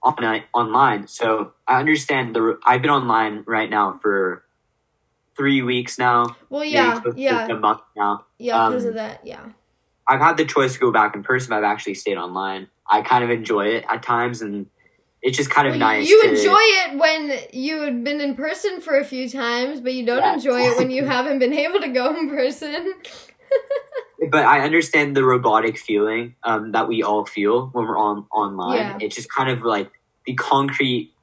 on 0.03 0.23
a, 0.23 0.43
online. 0.53 1.07
So 1.07 1.53
I 1.67 1.79
understand 1.79 2.35
the. 2.35 2.57
I've 2.65 2.81
been 2.81 2.91
online 2.91 3.43
right 3.47 3.69
now 3.69 3.99
for 4.01 4.43
three 5.35 5.61
weeks 5.61 5.97
now. 5.99 6.35
well, 6.49 6.63
yeah, 6.63 6.99
yeah, 7.15 7.47
a 7.47 7.55
month 7.55 7.81
now. 7.95 8.25
yeah, 8.39 8.67
because 8.67 8.83
um, 8.83 8.89
of 8.89 8.95
that, 8.95 9.21
yeah. 9.25 9.49
I've 10.09 10.21
had 10.21 10.37
the 10.37 10.45
choice 10.45 10.73
to 10.73 10.79
go 10.79 10.91
back 10.91 11.15
in 11.15 11.23
person, 11.23 11.49
but 11.49 11.57
I've 11.57 11.63
actually 11.65 11.95
stayed 11.95 12.17
online. 12.17 12.69
I 12.89 13.01
kind 13.01 13.23
of 13.23 13.29
enjoy 13.29 13.67
it 13.67 13.85
at 13.89 14.03
times, 14.03 14.41
and 14.41 14.67
it's 15.21 15.35
just 15.37 15.49
kind 15.49 15.67
of 15.67 15.73
Well, 15.73 15.79
nice. 15.79 16.07
You 16.07 16.21
to- 16.23 16.29
enjoy 16.29 16.53
it 16.59 16.97
when 16.97 17.39
you've 17.51 18.03
been 18.03 18.21
in 18.21 18.35
person 18.35 18.79
for 18.81 18.97
a 18.97 19.03
few 19.03 19.29
times, 19.29 19.81
but 19.81 19.93
you 19.93 20.05
don't 20.05 20.19
Yeah. 20.23 20.33
enjoy 20.35 20.61
it 20.61 20.77
when 20.77 20.91
you 20.91 21.05
haven't 21.15 21.39
been 21.39 21.53
able 21.53 21.81
to 21.81 21.89
go 21.89 22.15
in 22.15 22.29
person. 22.29 22.93
but 24.19 24.45
I 24.45 24.61
understand 24.61 25.15
the 25.15 25.23
robotic 25.23 25.77
feeling 25.77 26.35
um, 26.43 26.71
that 26.71 26.87
we 26.87 27.03
all 27.03 27.25
feel 27.25 27.67
when 27.67 27.85
we're 27.85 27.97
on 27.97 28.25
online. 28.31 28.77
Yeah. 28.77 28.97
It's 29.01 29.15
just 29.15 29.31
kind 29.31 29.49
of 29.49 29.63
like 29.63 29.91
the 30.25 30.33
concrete 30.33 31.13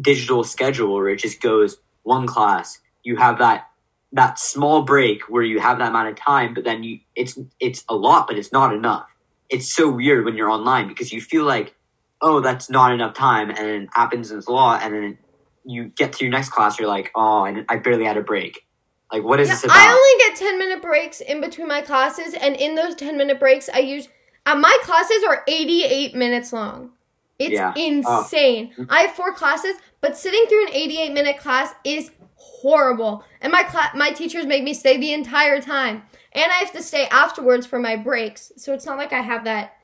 digital 0.00 0.44
schedule 0.44 0.94
where 0.94 1.08
it 1.08 1.18
just 1.18 1.40
goes 1.40 1.78
one 2.02 2.26
class. 2.26 2.78
You 3.02 3.16
have 3.16 3.38
that 3.38 3.68
that 4.12 4.38
small 4.38 4.82
break 4.82 5.22
where 5.28 5.42
you 5.42 5.60
have 5.60 5.78
that 5.78 5.90
amount 5.90 6.08
of 6.08 6.16
time, 6.16 6.54
but 6.54 6.64
then 6.64 6.82
you 6.82 7.00
it's 7.14 7.38
it's 7.60 7.84
a 7.88 7.94
lot, 7.94 8.26
but 8.26 8.38
it's 8.38 8.52
not 8.52 8.72
enough. 8.72 9.08
It's 9.48 9.72
so 9.72 9.90
weird 9.90 10.24
when 10.24 10.36
you're 10.36 10.50
online 10.50 10.88
because 10.88 11.12
you 11.12 11.20
feel 11.20 11.44
like, 11.44 11.74
oh, 12.20 12.40
that's 12.40 12.70
not 12.70 12.92
enough 12.92 13.14
time, 13.14 13.50
and 13.50 13.66
it 13.66 13.88
happens 13.92 14.30
in 14.30 14.40
a 14.46 14.50
lot, 14.50 14.82
and 14.82 14.94
then 14.94 15.18
you 15.64 15.84
get 15.84 16.14
to 16.14 16.24
your 16.24 16.32
next 16.32 16.50
class, 16.50 16.78
you're 16.78 16.88
like, 16.88 17.10
oh, 17.14 17.44
I, 17.44 17.64
I 17.68 17.76
barely 17.76 18.04
had 18.04 18.16
a 18.16 18.22
break. 18.22 18.64
Like, 19.12 19.22
what 19.24 19.40
is 19.40 19.48
Yeah, 19.48 19.54
this 19.54 19.64
about? 19.64 19.76
I 19.76 19.90
only 19.90 20.24
get 20.28 20.36
10 20.38 20.58
minute 20.58 20.82
breaks 20.82 21.20
in 21.20 21.40
between 21.40 21.68
my 21.68 21.80
classes, 21.80 22.34
and 22.34 22.54
in 22.56 22.74
those 22.74 22.94
10 22.94 23.16
minute 23.16 23.38
breaks, 23.40 23.68
I 23.72 23.78
use. 23.78 24.08
Uh, 24.46 24.54
my 24.54 24.76
classes 24.82 25.22
are 25.28 25.42
88 25.48 26.14
minutes 26.14 26.52
long. 26.52 26.90
It's 27.38 27.52
Yeah. 27.52 27.72
Oh. 27.76 27.80
insane. 27.80 28.74
I 28.88 29.02
have 29.02 29.12
four 29.12 29.32
classes, 29.32 29.76
but 30.00 30.16
sitting 30.16 30.44
through 30.48 30.66
an 30.68 30.72
88 30.72 31.12
minute 31.12 31.38
class 31.38 31.72
is 31.84 32.10
horrible. 32.34 33.24
And 33.40 33.52
my 33.52 33.62
cla- 33.62 33.92
my 33.94 34.10
teachers 34.10 34.46
make 34.46 34.62
me 34.64 34.74
stay 34.74 34.96
the 34.96 35.12
entire 35.12 35.60
time. 35.60 36.02
And 36.32 36.44
I 36.52 36.56
have 36.56 36.72
to 36.72 36.82
stay 36.82 37.06
afterwards 37.06 37.66
for 37.66 37.78
my 37.78 37.96
breaks. 37.96 38.52
So 38.56 38.72
it's 38.74 38.84
not 38.86 38.96
like 38.98 39.12
I 39.12 39.20
have 39.20 39.44
that 39.44 39.74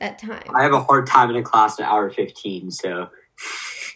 that 0.00 0.18
time. 0.18 0.42
I 0.54 0.62
have 0.62 0.72
a 0.72 0.80
hard 0.82 1.06
time 1.06 1.30
in 1.30 1.36
a 1.36 1.42
class 1.42 1.78
an 1.78 1.84
hour 1.84 2.10
15, 2.10 2.70
so 2.70 3.08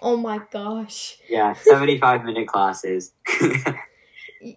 oh 0.03 0.17
my 0.17 0.41
gosh. 0.51 1.17
yeah, 1.29 1.53
75 1.63 2.25
minute 2.25 2.47
classes. 2.47 3.13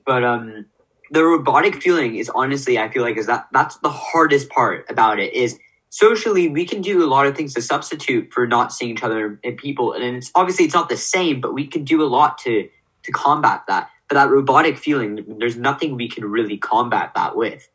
but 0.05 0.23
um 0.23 0.65
the 1.11 1.23
robotic 1.23 1.81
feeling 1.81 2.15
is 2.15 2.29
honestly 2.29 2.77
I 2.77 2.89
feel 2.89 3.03
like 3.03 3.17
is 3.17 3.27
that 3.27 3.47
that's 3.51 3.77
the 3.77 3.89
hardest 3.89 4.49
part 4.49 4.85
about 4.89 5.19
it 5.19 5.33
is 5.33 5.57
socially 5.89 6.47
we 6.49 6.65
can 6.65 6.81
do 6.81 7.03
a 7.03 7.07
lot 7.07 7.27
of 7.27 7.35
things 7.35 7.53
to 7.53 7.61
substitute 7.61 8.33
for 8.33 8.45
not 8.45 8.73
seeing 8.73 8.91
each 8.91 9.03
other 9.03 9.39
in 9.43 9.55
people. 9.55 9.93
And 9.93 10.03
it's 10.03 10.31
obviously 10.35 10.65
it's 10.65 10.73
not 10.73 10.89
the 10.89 10.97
same 10.97 11.39
but 11.39 11.53
we 11.53 11.65
can 11.67 11.83
do 11.83 12.03
a 12.03 12.07
lot 12.07 12.37
to 12.39 12.69
to 13.03 13.11
combat 13.11 13.63
that. 13.67 13.89
But 14.09 14.15
that 14.15 14.29
robotic 14.29 14.77
feeling 14.77 15.37
there's 15.39 15.57
nothing 15.57 15.95
we 15.95 16.09
can 16.09 16.25
really 16.25 16.57
combat 16.57 17.13
that 17.15 17.35
with. 17.35 17.69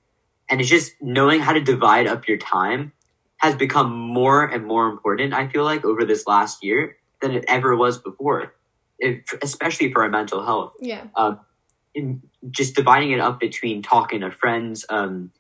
And 0.50 0.60
it's 0.60 0.68
just 0.68 0.92
knowing 1.00 1.40
how 1.40 1.52
to 1.52 1.60
divide 1.60 2.06
up 2.06 2.28
your 2.28 2.38
time 2.38 2.92
has 3.38 3.54
become 3.54 3.90
more 3.90 4.44
and 4.44 4.64
more 4.64 4.88
important 4.88 5.34
i 5.34 5.48
feel 5.48 5.64
like 5.64 5.84
over 5.84 6.04
this 6.04 6.28
last 6.28 6.62
year 6.62 6.96
than 7.20 7.32
it 7.32 7.44
ever 7.48 7.74
was 7.74 7.98
before 7.98 8.52
if, 9.02 9.20
especially 9.42 9.92
for 9.92 10.02
our 10.02 10.08
mental 10.08 10.44
health. 10.44 10.74
Yeah. 10.80 11.06
in 11.16 11.38
just 12.50 12.74
dividing 12.74 13.12
it 13.12 13.20
up 13.20 13.38
between 13.40 13.82
talking 13.82 14.20
to 14.20 14.30
friends, 14.30 14.84
um, 14.88 15.30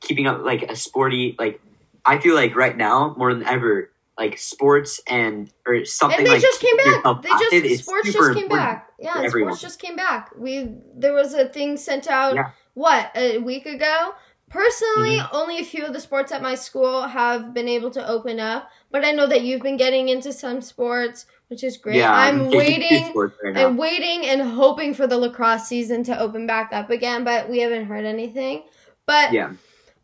keeping 0.00 0.26
up 0.26 0.42
like 0.42 0.62
a 0.62 0.76
sporty 0.76 1.34
like 1.38 1.60
I 2.04 2.18
feel 2.18 2.34
like 2.34 2.54
right 2.54 2.76
now 2.76 3.14
more 3.16 3.32
than 3.32 3.44
ever 3.44 3.90
like 4.18 4.38
sports 4.38 5.00
and 5.08 5.50
or 5.66 5.84
something 5.84 6.18
and 6.18 6.26
they 6.26 6.32
like 6.32 6.42
just 6.42 6.60
came 6.60 6.76
back. 6.76 7.22
They 7.22 7.28
just 7.30 7.52
is 7.52 7.80
sports 7.82 8.12
just 8.12 8.34
came 8.34 8.48
back. 8.48 8.90
Yeah, 8.98 9.16
and 9.16 9.26
everyone. 9.26 9.52
sports 9.54 9.62
just 9.62 9.80
came 9.80 9.96
back. 9.96 10.30
We 10.36 10.68
there 10.94 11.12
was 11.14 11.34
a 11.34 11.48
thing 11.48 11.76
sent 11.76 12.06
out 12.08 12.34
Yeah. 12.34 12.50
what 12.74 13.10
a 13.16 13.38
week 13.38 13.66
ago. 13.66 14.14
Personally, 14.50 15.16
Mm-hmm. 15.18 15.34
only 15.36 15.58
a 15.58 15.64
few 15.64 15.84
of 15.84 15.92
the 15.92 15.98
sports 16.00 16.30
at 16.30 16.40
my 16.42 16.54
school 16.54 17.02
have 17.08 17.52
been 17.52 17.66
able 17.66 17.90
to 17.90 18.06
open 18.06 18.38
up, 18.38 18.70
but 18.92 19.04
I 19.04 19.10
know 19.10 19.26
that 19.26 19.42
you've 19.42 19.62
been 19.62 19.76
getting 19.76 20.08
into 20.10 20.32
some 20.32 20.60
sports, 20.60 21.26
which 21.48 21.62
is 21.62 21.76
great. 21.76 21.96
Yeah, 21.96 22.12
I'm 22.12 22.50
waiting. 22.50 23.12
right. 23.14 23.56
I'm 23.56 23.76
waiting 23.76 24.26
and 24.26 24.42
hoping 24.42 24.94
for 24.94 25.06
the 25.06 25.18
lacrosse 25.18 25.68
season 25.68 26.02
to 26.04 26.18
open 26.18 26.46
back 26.46 26.72
up 26.72 26.90
again, 26.90 27.24
but 27.24 27.48
we 27.48 27.60
haven't 27.60 27.86
heard 27.86 28.04
anything. 28.04 28.64
But 29.06 29.32
Yeah. 29.32 29.52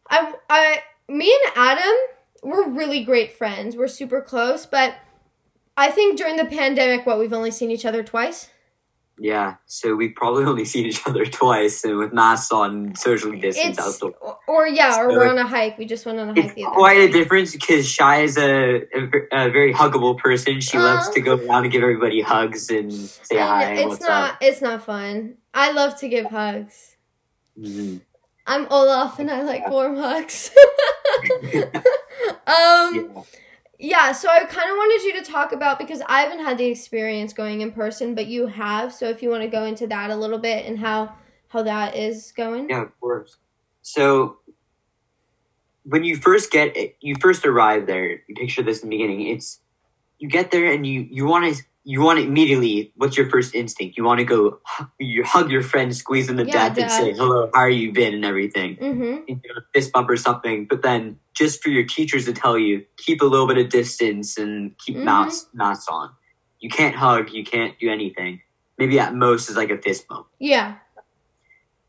I, 0.09 0.35
I, 0.49 0.82
me 1.09 1.32
and 1.44 1.52
Adam, 1.56 1.94
we're 2.42 2.68
really 2.68 3.04
great 3.04 3.32
friends. 3.32 3.76
We're 3.76 3.88
super 3.88 4.20
close, 4.20 4.66
but 4.66 4.94
I 5.76 5.90
think 5.90 6.18
during 6.18 6.37
the 6.37 6.44
pandemic, 6.44 7.06
what 7.06 7.18
we've 7.18 7.32
only 7.32 7.50
seen 7.50 7.70
each 7.70 7.87
other 7.87 8.02
twice. 8.02 8.49
Yeah, 9.23 9.57
so 9.67 9.95
we've 9.97 10.15
probably 10.15 10.45
only 10.53 10.65
seen 10.65 10.87
each 10.87 11.07
other 11.07 11.27
twice, 11.27 11.85
and 11.85 11.99
with 11.99 12.11
masks 12.15 12.50
on, 12.53 12.95
socially 12.97 13.39
distanced 13.39 13.79
It's 13.79 13.89
outdoors. 14.03 14.15
or, 14.23 14.39
or 14.49 14.67
yeah, 14.67 14.99
or 14.99 15.09
we're 15.11 15.29
on 15.29 15.37
a 15.37 15.47
hike. 15.47 15.77
We 15.77 15.85
just 15.85 16.07
went 16.07 16.19
on 16.19 16.31
a 16.31 16.35
hike 16.35 16.45
It's 16.47 16.55
the 16.55 16.65
other 16.65 16.75
quite 16.75 16.97
a 17.00 17.07
day. 17.09 17.12
difference 17.12 17.53
because 17.53 17.87
Shy 17.87 18.23
is 18.23 18.39
a, 18.39 18.77
a, 18.81 19.03
a 19.33 19.50
very 19.50 19.75
huggable 19.75 20.17
person. 20.17 20.61
She 20.62 20.79
loves 20.79 21.09
Uh. 21.09 21.12
to 21.12 21.21
go 21.21 21.35
around 21.37 21.65
and 21.65 21.73
give 21.73 21.83
everybody 21.83 22.23
hugs 22.23 22.71
and 22.71 22.91
say 22.93 23.39
I 23.39 23.47
hi. 23.65 23.73
it's 23.75 23.89
what's 23.91 24.00
not 24.00 24.31
up. 24.31 24.39
it's 24.41 24.62
not 24.62 24.85
fun. 24.85 25.35
I 25.53 25.73
love 25.73 25.99
to 26.00 26.09
give 26.09 26.25
hugs. 26.27 26.97
Mhm. 27.59 28.00
I'm 28.47 28.67
Olaf 28.71 29.19
and 29.19 29.31
I 29.31 29.43
like 29.43 29.69
warm 29.69 29.97
hugs. 29.97 30.50
um 32.47 32.95
Yeah. 32.95 33.23
Yeah, 33.81 34.13
so 34.13 34.29
I 34.29 34.45
kind 34.45 34.71
of 34.71 34.77
wanted 34.77 35.03
you 35.07 35.23
to 35.23 35.33
talk 35.33 35.53
about 35.53 35.79
because 35.79 36.03
I 36.07 36.21
haven't 36.21 36.45
had 36.45 36.59
the 36.59 36.67
experience 36.67 37.33
going 37.33 37.63
in 37.63 37.73
person, 37.73 38.15
but 38.15 38.27
you 38.27 38.47
have. 38.47 38.93
So 38.93 39.09
if 39.09 39.23
you 39.23 39.31
want 39.31 39.43
to 39.43 39.49
go 39.49 39.65
into 39.65 39.87
that 39.87 40.11
a 40.11 40.17
little 40.17 40.39
bit 40.39 40.67
and 40.67 40.79
how 40.79 41.15
how 41.49 41.63
that 41.63 41.97
is 41.97 42.33
going. 42.37 42.69
Yeah, 42.69 42.83
of 42.83 43.01
course. 43.01 43.39
So 43.81 44.39
when 45.85 46.05
you 46.05 46.17
first 46.17 46.51
get 46.51 46.77
it, 46.77 46.97
you 47.01 47.17
first 47.21 47.47
arrive 47.47 47.87
there, 47.87 48.23
you 48.29 48.35
picture 48.37 48.63
this 48.63 48.83
in 48.83 48.91
the 48.91 48.97
beginning. 48.97 49.27
It's 49.29 49.61
you 50.19 50.29
get 50.29 50.51
there 50.51 50.71
and 50.71 50.87
you 50.87 51.09
you 51.11 51.25
want 51.25 51.57
to 51.57 51.63
you 51.85 52.01
want 52.03 52.19
to 52.19 52.25
immediately. 52.25 52.93
What's 52.97 53.17
your 53.17 53.29
first 53.31 53.55
instinct? 53.55 53.97
You 53.97 54.05
want 54.05 54.19
to 54.19 54.25
go 54.25 54.61
you 54.99 55.25
hug 55.25 55.51
your 55.51 55.63
friend, 55.63 55.95
squeeze 55.97 56.27
them 56.27 56.37
to 56.37 56.45
Yeah, 56.47 56.69
death, 56.69 56.79
and 56.79 56.91
say 56.91 57.13
hello, 57.13 57.51
how 57.55 57.61
are 57.61 57.71
you 57.71 57.93
been, 57.93 58.15
and 58.15 58.25
everything. 58.25 58.77
Mhm. 58.77 59.25
You 59.29 59.35
know, 59.37 59.61
fist 59.75 59.93
bump 59.93 60.09
or 60.11 60.17
something. 60.17 60.67
But 60.67 60.83
then 60.83 61.19
just 61.35 61.63
for 61.63 61.71
your 61.71 61.85
teachers 61.85 62.27
to 62.27 62.33
tell 62.33 62.59
you, 62.59 62.85
keep 62.99 63.23
a 63.23 63.25
little 63.25 63.47
bit 63.47 63.59
of 63.59 63.69
distance 63.71 64.37
and 64.39 64.77
keep 64.79 64.97
Mhm. 64.97 65.05
masks 65.05 65.49
masks 65.55 65.87
on. 65.89 66.11
You 66.61 66.69
can't 66.69 66.95
hug. 66.95 67.31
You 67.33 67.45
can't 67.45 67.79
do 67.79 67.89
anything. 67.91 68.43
Maybe 68.79 68.99
at 68.99 69.15
most 69.15 69.49
is 69.51 69.57
like 69.57 69.71
a 69.71 69.79
fist 69.79 70.07
bump 70.09 70.27
Yeah. 70.39 70.77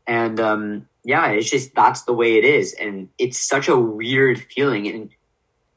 and 0.06 0.38
um 0.40 0.88
yeah 1.04 1.28
it's 1.28 1.48
just 1.50 1.74
that's 1.74 2.02
the 2.02 2.12
way 2.12 2.36
it 2.36 2.44
is 2.44 2.74
and 2.74 3.08
it's 3.18 3.38
such 3.38 3.68
a 3.68 3.76
weird 3.78 4.38
feeling 4.54 4.86
and 4.88 5.10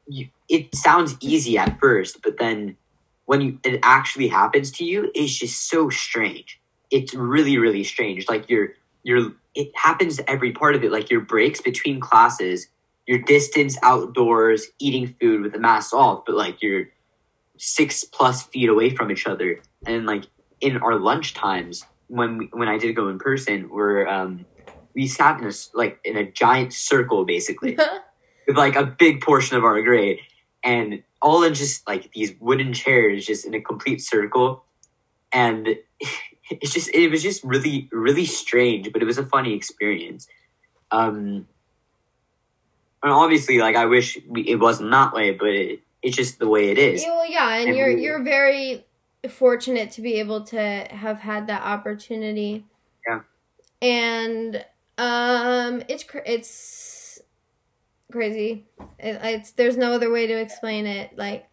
you, 0.08 0.28
it 0.48 0.74
sounds 0.74 1.16
easy 1.20 1.56
at 1.58 1.78
first 1.80 2.22
but 2.22 2.38
then 2.38 2.76
when 3.26 3.40
you, 3.40 3.58
it 3.64 3.80
actually 3.82 4.28
happens 4.28 4.70
to 4.72 4.84
you 4.84 5.10
it's 5.14 5.36
just 5.36 5.68
so 5.68 5.90
strange. 5.90 6.60
It's 6.90 7.14
really 7.14 7.58
really 7.58 7.84
strange. 7.84 8.28
Like 8.28 8.48
you're 8.48 8.70
you're 9.02 9.32
it 9.54 9.70
happens 9.74 10.16
to 10.16 10.30
every 10.30 10.52
part 10.52 10.74
of 10.74 10.84
it. 10.84 10.90
Like 10.90 11.10
your 11.10 11.20
breaks 11.20 11.60
between 11.60 12.00
classes 12.00 12.68
your 13.06 13.18
distance 13.20 13.78
outdoors 13.84 14.66
eating 14.80 15.14
food 15.20 15.40
with 15.40 15.52
the 15.52 15.60
mask 15.60 15.94
off 15.94 16.24
but 16.26 16.34
like 16.34 16.60
you're 16.60 16.86
six 17.58 18.04
plus 18.04 18.42
feet 18.44 18.68
away 18.68 18.90
from 18.90 19.10
each 19.10 19.26
other. 19.26 19.60
And 19.86 20.06
like 20.06 20.24
in 20.60 20.78
our 20.78 20.98
lunch 20.98 21.34
times 21.34 21.84
when 22.08 22.38
we, 22.38 22.46
when 22.52 22.68
I 22.68 22.78
did 22.78 22.94
go 22.94 23.08
in 23.08 23.18
person, 23.18 23.64
where 23.64 24.08
um, 24.08 24.46
we 24.94 25.06
sat 25.06 25.40
in 25.40 25.46
a 25.46 25.52
like 25.74 25.98
in 26.04 26.16
a 26.16 26.30
giant 26.30 26.72
circle 26.72 27.24
basically 27.24 27.76
with 28.46 28.56
like 28.56 28.76
a 28.76 28.84
big 28.86 29.20
portion 29.20 29.56
of 29.56 29.64
our 29.64 29.82
grade, 29.82 30.20
and 30.62 31.02
all 31.26 31.42
in 31.42 31.54
just 31.54 31.86
like 31.88 32.12
these 32.12 32.34
wooden 32.38 32.72
chairs, 32.72 33.26
just 33.26 33.44
in 33.44 33.52
a 33.52 33.60
complete 33.60 34.00
circle, 34.00 34.64
and 35.32 35.76
it's 36.50 36.72
just 36.72 36.88
it 36.94 37.10
was 37.10 37.22
just 37.22 37.42
really 37.42 37.88
really 37.90 38.24
strange, 38.24 38.92
but 38.92 39.02
it 39.02 39.04
was 39.06 39.18
a 39.18 39.26
funny 39.26 39.52
experience. 39.54 40.28
Um, 40.92 41.48
and 43.02 43.12
obviously, 43.12 43.58
like 43.58 43.74
I 43.74 43.86
wish 43.86 44.18
we, 44.28 44.42
it 44.42 44.60
wasn't 44.60 44.92
that 44.92 45.12
way, 45.12 45.32
but 45.32 45.48
it, 45.48 45.80
it's 46.00 46.16
just 46.16 46.38
the 46.38 46.48
way 46.48 46.70
it 46.70 46.78
is. 46.78 47.02
Yeah, 47.02 47.08
well, 47.10 47.30
yeah, 47.30 47.56
and 47.56 47.68
And 47.70 47.76
you're 47.76 47.94
we- 47.94 48.02
you're 48.02 48.22
very 48.22 48.84
fortunate 49.28 49.90
to 49.92 50.02
be 50.02 50.20
able 50.20 50.44
to 50.44 50.86
have 50.90 51.18
had 51.18 51.48
that 51.48 51.62
opportunity. 51.62 52.64
Yeah. 53.08 53.20
And 53.82 54.64
um, 54.96 55.82
it's 55.88 56.04
it's 56.24 57.05
crazy. 58.10 58.66
It, 58.98 59.20
it's 59.22 59.52
there's 59.52 59.76
no 59.76 59.92
other 59.92 60.10
way 60.10 60.26
to 60.26 60.34
explain 60.34 60.86
it. 60.86 61.16
Like 61.16 61.48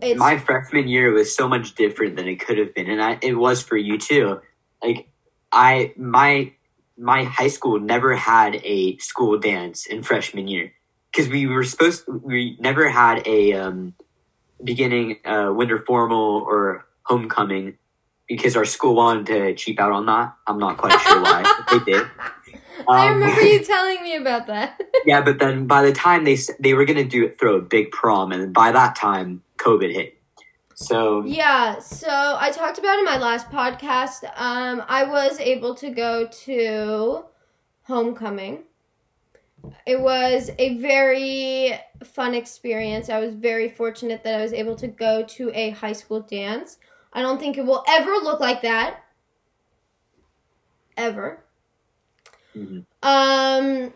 it's 0.00 0.18
my 0.18 0.38
freshman 0.38 0.88
year 0.88 1.12
was 1.12 1.34
so 1.34 1.48
much 1.48 1.74
different 1.74 2.16
than 2.16 2.28
it 2.28 2.40
could 2.40 2.58
have 2.58 2.74
been 2.74 2.90
and 2.90 3.02
I, 3.02 3.18
it 3.22 3.34
was 3.34 3.62
for 3.62 3.76
you 3.76 3.98
too 3.98 4.40
like 4.82 5.08
i 5.52 5.92
my 5.96 6.52
my 6.98 7.24
high 7.24 7.48
school 7.48 7.78
never 7.78 8.14
had 8.14 8.60
a 8.64 8.96
school 8.98 9.38
dance 9.38 9.86
in 9.86 10.02
freshman 10.02 10.48
year 10.48 10.72
because 11.10 11.30
we 11.30 11.46
were 11.46 11.64
supposed 11.64 12.04
we 12.08 12.56
never 12.60 12.88
had 12.88 13.26
a 13.26 13.52
um, 13.54 13.94
beginning 14.62 15.18
uh, 15.24 15.52
winter 15.54 15.78
formal 15.78 16.44
or 16.46 16.86
homecoming 17.02 17.76
because 18.28 18.56
our 18.56 18.64
school 18.64 18.94
wanted 18.94 19.26
to 19.26 19.54
cheap 19.54 19.78
out 19.80 19.92
on 19.92 20.06
that 20.06 20.34
i'm 20.46 20.58
not 20.58 20.76
quite 20.76 20.98
sure 21.00 21.22
why 21.22 21.42
but 21.42 21.84
they 21.84 21.92
did 21.92 22.06
I 22.88 23.08
Um, 23.08 23.14
remember 23.20 23.42
you 23.52 23.64
telling 23.64 24.02
me 24.02 24.16
about 24.16 24.46
that. 24.46 24.80
yeah 25.06 25.20
but 25.20 25.38
then 25.38 25.66
by 25.66 25.82
the 25.82 25.92
time 25.92 26.24
they 26.24 26.38
they 26.60 26.74
were 26.74 26.84
gonna 26.84 27.04
do 27.04 27.24
it 27.24 27.38
throw 27.38 27.56
a 27.56 27.62
big 27.62 27.90
prom 27.90 28.32
and 28.32 28.52
by 28.52 28.72
that 28.72 28.96
time 28.96 29.42
covid 29.58 29.92
hit 29.92 30.16
so 30.78 31.24
Yeah, 31.24 31.78
so 31.78 32.36
I 32.38 32.50
talked 32.50 32.76
about 32.78 32.98
in 32.98 33.04
my 33.06 33.16
last 33.16 33.48
podcast. 33.50 34.24
Um, 34.38 34.82
I 34.86 35.04
was 35.04 35.40
able 35.40 35.74
to 35.76 35.88
go 35.88 36.26
to 36.44 37.24
homecoming. 37.84 38.64
It 39.86 39.98
was 39.98 40.50
a 40.58 40.76
very 40.76 41.80
fun 42.04 42.34
experience. 42.34 43.08
I 43.08 43.20
was 43.20 43.34
very 43.34 43.70
fortunate 43.70 44.22
that 44.24 44.38
I 44.38 44.42
was 44.42 44.52
able 44.52 44.76
to 44.76 44.86
go 44.86 45.22
to 45.22 45.50
a 45.54 45.70
high 45.70 45.94
school 45.94 46.20
dance. 46.20 46.76
I 47.10 47.22
don't 47.22 47.40
think 47.40 47.56
it 47.56 47.64
will 47.64 47.82
ever 47.88 48.10
look 48.10 48.38
like 48.38 48.60
that. 48.60 49.02
Ever. 50.98 51.42
Mhm. 52.56 52.84
Um, 53.02 53.92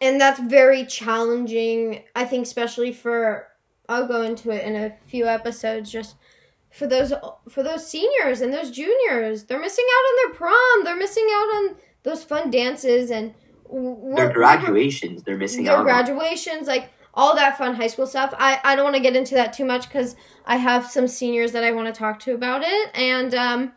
and 0.00 0.20
that's 0.20 0.40
very 0.40 0.84
challenging. 0.86 2.02
I 2.14 2.24
think, 2.24 2.44
especially 2.44 2.92
for 2.92 3.48
I'll 3.88 4.06
go 4.06 4.22
into 4.22 4.50
it 4.50 4.64
in 4.64 4.76
a 4.76 4.94
few 5.06 5.26
episodes. 5.26 5.90
Just 5.90 6.16
for 6.70 6.86
those 6.86 7.12
for 7.48 7.62
those 7.62 7.86
seniors 7.86 8.40
and 8.40 8.52
those 8.52 8.70
juniors, 8.70 9.44
they're 9.44 9.60
missing 9.60 9.86
out 9.90 10.04
on 10.08 10.16
their 10.16 10.34
prom. 10.36 10.84
They're 10.84 10.96
missing 10.96 11.26
out 11.32 11.54
on 11.56 11.76
those 12.02 12.22
fun 12.22 12.50
dances 12.50 13.10
and 13.10 13.34
their 13.70 14.32
graduations 14.32 15.22
they're 15.22 15.36
missing 15.36 15.64
their 15.64 15.74
out 15.74 15.80
on. 15.80 15.84
graduations, 15.84 16.66
like 16.66 16.90
all 17.14 17.34
that 17.34 17.58
fun 17.58 17.74
high 17.74 17.86
school 17.86 18.06
stuff. 18.06 18.32
I, 18.38 18.60
I 18.62 18.76
don't 18.76 18.84
want 18.84 18.96
to 18.96 19.02
get 19.02 19.16
into 19.16 19.34
that 19.34 19.52
too 19.52 19.64
much 19.64 19.88
because 19.88 20.14
I 20.46 20.56
have 20.56 20.86
some 20.86 21.08
seniors 21.08 21.52
that 21.52 21.64
I 21.64 21.72
want 21.72 21.92
to 21.92 21.98
talk 21.98 22.20
to 22.20 22.34
about 22.34 22.62
it. 22.64 22.90
And 22.94 23.34
um, 23.34 23.72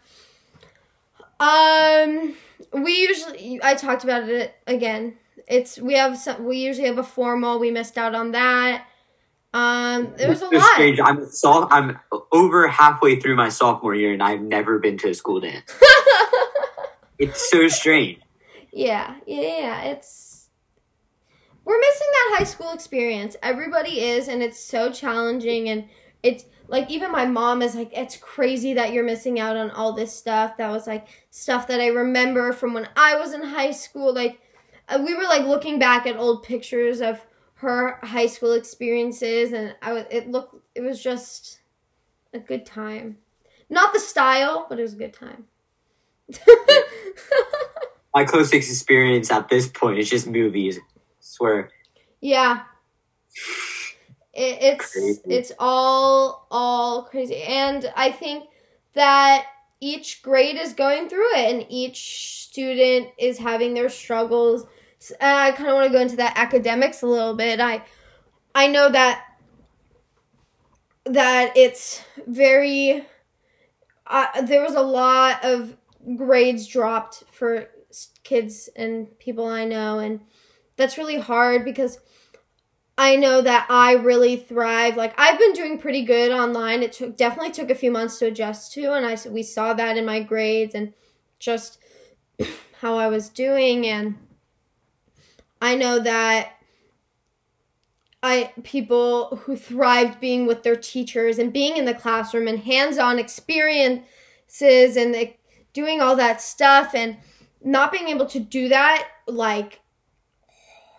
um, 1.39 2.35
we 2.71 2.97
usually 2.97 3.59
I 3.63 3.75
talked 3.75 4.03
about 4.03 4.29
it 4.29 4.55
again. 4.67 5.17
It's 5.47 5.77
we 5.79 5.95
have 5.95 6.17
some. 6.17 6.45
We 6.45 6.57
usually 6.57 6.87
have 6.87 6.97
a 6.97 7.03
formal. 7.03 7.59
We 7.59 7.71
missed 7.71 7.97
out 7.97 8.15
on 8.15 8.31
that. 8.31 8.85
Um, 9.53 10.13
there 10.15 10.29
was 10.29 10.41
a 10.41 10.45
lot. 10.45 10.63
strange. 10.73 10.99
I'm 11.03 11.25
so, 11.25 11.67
I'm 11.69 11.99
over 12.31 12.69
halfway 12.69 13.19
through 13.19 13.35
my 13.35 13.49
sophomore 13.49 13.93
year 13.93 14.13
and 14.13 14.23
I've 14.23 14.41
never 14.41 14.79
been 14.79 14.97
to 14.99 15.09
a 15.09 15.13
school 15.13 15.41
dance. 15.41 15.69
It's 17.21 17.51
so 17.51 17.67
strange. 17.67 18.19
Yeah, 18.73 19.15
yeah, 19.27 19.41
yeah. 19.41 19.83
It's 19.83 20.49
we're 21.63 21.79
missing 21.79 22.07
that 22.11 22.35
high 22.39 22.45
school 22.45 22.71
experience. 22.71 23.35
Everybody 23.43 24.01
is, 24.01 24.27
and 24.27 24.41
it's 24.41 24.59
so 24.59 24.91
challenging. 24.91 25.69
And 25.69 25.87
it's 26.23 26.45
like 26.67 26.89
even 26.89 27.11
my 27.11 27.25
mom 27.25 27.61
is 27.61 27.75
like, 27.75 27.91
it's 27.93 28.15
crazy 28.17 28.73
that 28.73 28.93
you're 28.93 29.03
missing 29.03 29.39
out 29.39 29.57
on 29.57 29.71
all 29.71 29.93
this 29.93 30.13
stuff. 30.13 30.57
That 30.57 30.69
was 30.69 30.87
like 30.87 31.07
stuff 31.29 31.67
that 31.67 31.81
I 31.81 31.87
remember 31.87 32.53
from 32.53 32.73
when 32.73 32.87
I 32.95 33.17
was 33.17 33.33
in 33.33 33.43
high 33.43 33.71
school. 33.71 34.13
Like 34.13 34.39
uh, 34.87 35.01
we 35.05 35.13
were 35.13 35.23
like 35.23 35.45
looking 35.45 35.79
back 35.79 36.07
at 36.07 36.15
old 36.17 36.43
pictures 36.43 37.01
of 37.01 37.19
her 37.55 37.99
high 38.03 38.27
school 38.27 38.53
experiences, 38.53 39.53
and 39.53 39.75
I 39.81 39.93
was 39.93 40.05
it 40.09 40.29
looked 40.29 40.55
it 40.75 40.81
was 40.81 41.01
just 41.01 41.59
a 42.33 42.39
good 42.39 42.65
time. 42.65 43.17
Not 43.69 43.93
the 43.93 43.99
style, 43.99 44.65
but 44.69 44.79
it 44.79 44.81
was 44.83 44.93
a 44.93 44.97
good 44.97 45.13
time. 45.13 45.45
My 48.13 48.25
closest 48.25 48.53
experience 48.53 49.31
at 49.31 49.47
this 49.47 49.67
point 49.67 49.99
is 49.99 50.09
just 50.09 50.27
movies. 50.27 50.79
swear. 51.19 51.69
Yeah. 52.19 52.63
It, 54.33 54.57
it's 54.61 54.93
Crazy. 54.93 55.21
it's 55.25 55.51
all 55.59 56.47
all 56.49 57.03
crazy, 57.03 57.41
and 57.43 57.91
I 57.95 58.11
think 58.11 58.45
that 58.93 59.45
each 59.81 60.21
grade 60.21 60.57
is 60.57 60.73
going 60.73 61.09
through 61.09 61.35
it, 61.35 61.53
and 61.53 61.65
each 61.69 62.43
student 62.43 63.09
is 63.17 63.37
having 63.37 63.73
their 63.73 63.89
struggles. 63.89 64.65
I 65.19 65.51
kind 65.51 65.69
of 65.69 65.75
want 65.75 65.87
to 65.87 65.93
go 65.93 66.01
into 66.01 66.17
that 66.17 66.37
academics 66.37 67.01
a 67.01 67.07
little 67.07 67.35
bit. 67.35 67.59
I 67.59 67.83
I 68.55 68.67
know 68.67 68.89
that 68.89 69.25
that 71.05 71.53
it's 71.55 72.01
very. 72.27 73.05
Uh, 74.07 74.41
there 74.41 74.61
was 74.61 74.75
a 74.75 74.81
lot 74.81 75.43
of 75.43 75.75
grades 76.17 76.67
dropped 76.67 77.23
for 77.31 77.67
kids 78.23 78.69
and 78.75 79.17
people 79.19 79.45
I 79.45 79.65
know, 79.65 79.99
and 79.99 80.21
that's 80.75 80.97
really 80.97 81.19
hard 81.19 81.63
because 81.65 81.99
I 82.97 83.15
know 83.15 83.41
that 83.41 83.65
I 83.69 83.93
really 83.93 84.35
thrive. 84.35 84.97
Like 84.97 85.13
I've 85.19 85.39
been 85.39 85.53
doing 85.53 85.77
pretty 85.77 86.03
good 86.03 86.31
online. 86.31 86.83
It 86.83 86.93
took 86.93 87.17
definitely 87.17 87.51
took 87.51 87.69
a 87.69 87.75
few 87.75 87.91
months 87.91 88.19
to 88.19 88.27
adjust 88.27 88.73
to, 88.73 88.93
and 88.93 89.05
I 89.05 89.17
we 89.29 89.43
saw 89.43 89.73
that 89.73 89.97
in 89.97 90.05
my 90.05 90.21
grades 90.21 90.75
and 90.75 90.93
just 91.39 91.79
how 92.81 92.97
I 92.97 93.07
was 93.07 93.29
doing. 93.29 93.87
And 93.87 94.15
I 95.61 95.75
know 95.75 95.99
that 95.99 96.53
I 98.23 98.53
people 98.63 99.37
who 99.43 99.55
thrived 99.55 100.19
being 100.19 100.45
with 100.45 100.63
their 100.63 100.75
teachers 100.75 101.39
and 101.39 101.51
being 101.51 101.77
in 101.77 101.85
the 101.85 101.93
classroom 101.93 102.47
and 102.47 102.59
hands-on 102.59 103.17
experiences 103.17 104.05
and 104.95 105.13
like, 105.13 105.39
doing 105.73 106.01
all 106.01 106.15
that 106.15 106.41
stuff 106.41 106.93
and 106.93 107.17
not 107.63 107.91
being 107.91 108.09
able 108.09 108.25
to 108.25 108.39
do 108.39 108.69
that 108.69 109.07
like 109.27 109.79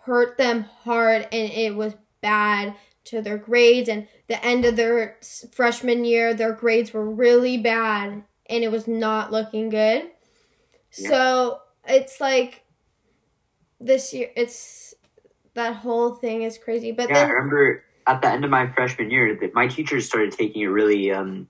hurt 0.05 0.37
them 0.37 0.63
hard 0.63 1.23
and 1.33 1.53
it 1.53 1.75
was 1.75 1.95
bad 2.21 2.75
to 3.05 3.21
their 3.21 3.39
grades. 3.39 3.89
And 3.89 4.09
the 4.29 4.45
end 4.45 4.65
of 4.65 4.77
their 4.77 5.17
freshman 5.53 6.05
year 6.05 6.35
their 6.35 6.53
grades 6.53 6.93
were 6.93 7.09
really 7.09 7.59
bad 7.59 8.25
and 8.47 8.65
it 8.65 8.71
was 8.71 8.87
not 8.89 9.33
looking 9.33 9.69
good. 9.69 10.11
Yeah. 10.99 11.09
so 11.09 11.61
it's 11.89 12.21
like 12.21 12.63
this 13.81 14.13
year 14.13 14.31
it's 14.37 14.95
that 15.55 15.77
whole 15.77 16.15
thing 16.15 16.43
is 16.43 16.59
crazy. 16.59 16.93
But 16.93 17.09
yeah 17.09 17.15
then, 17.15 17.27
i 17.29 17.31
remember 17.31 17.85
at 18.07 18.23
the 18.23 18.29
end 18.29 18.45
of 18.45 18.51
my 18.51 18.71
freshman 18.73 19.11
year 19.11 19.37
that 19.41 19.55
my 19.55 19.69
teachers 19.69 20.07
started 20.07 20.33
taking 20.33 20.63
it 20.63 20.67
really 20.67 21.13
um 21.13 21.47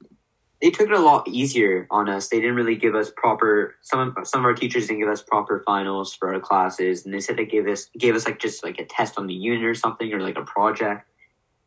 they 0.63 0.71
took 0.71 0.89
it 0.89 0.93
a 0.93 1.01
lot 1.01 1.27
easier 1.27 1.89
on 1.91 2.09
us. 2.09 2.29
They 2.29 2.41
didn't 2.41 2.55
really 2.55 2.77
give 2.77 2.95
us 2.95 3.11
proper 3.15 3.75
some 3.83 4.15
of 4.17 4.27
some 4.27 4.43
of 4.43 4.45
our 4.45 4.55
teachers 4.55 4.87
didn't 4.87 5.01
give 5.01 5.09
us 5.09 5.21
proper 5.21 5.61
finals 5.67 6.15
for 6.15 6.33
our 6.33 6.41
classes, 6.41 7.05
and 7.05 7.13
they 7.13 7.19
said 7.19 7.37
they 7.37 7.45
gave 7.45 7.67
us 7.67 7.91
gave 7.99 8.15
us 8.15 8.25
like 8.25 8.39
just 8.39 8.63
like 8.63 8.79
a 8.79 8.85
test 8.85 9.19
on 9.19 9.27
the 9.27 9.35
unit 9.35 9.65
or 9.65 9.75
something 9.75 10.13
or 10.15 10.21
like 10.21 10.39
a 10.39 10.45
project, 10.45 11.05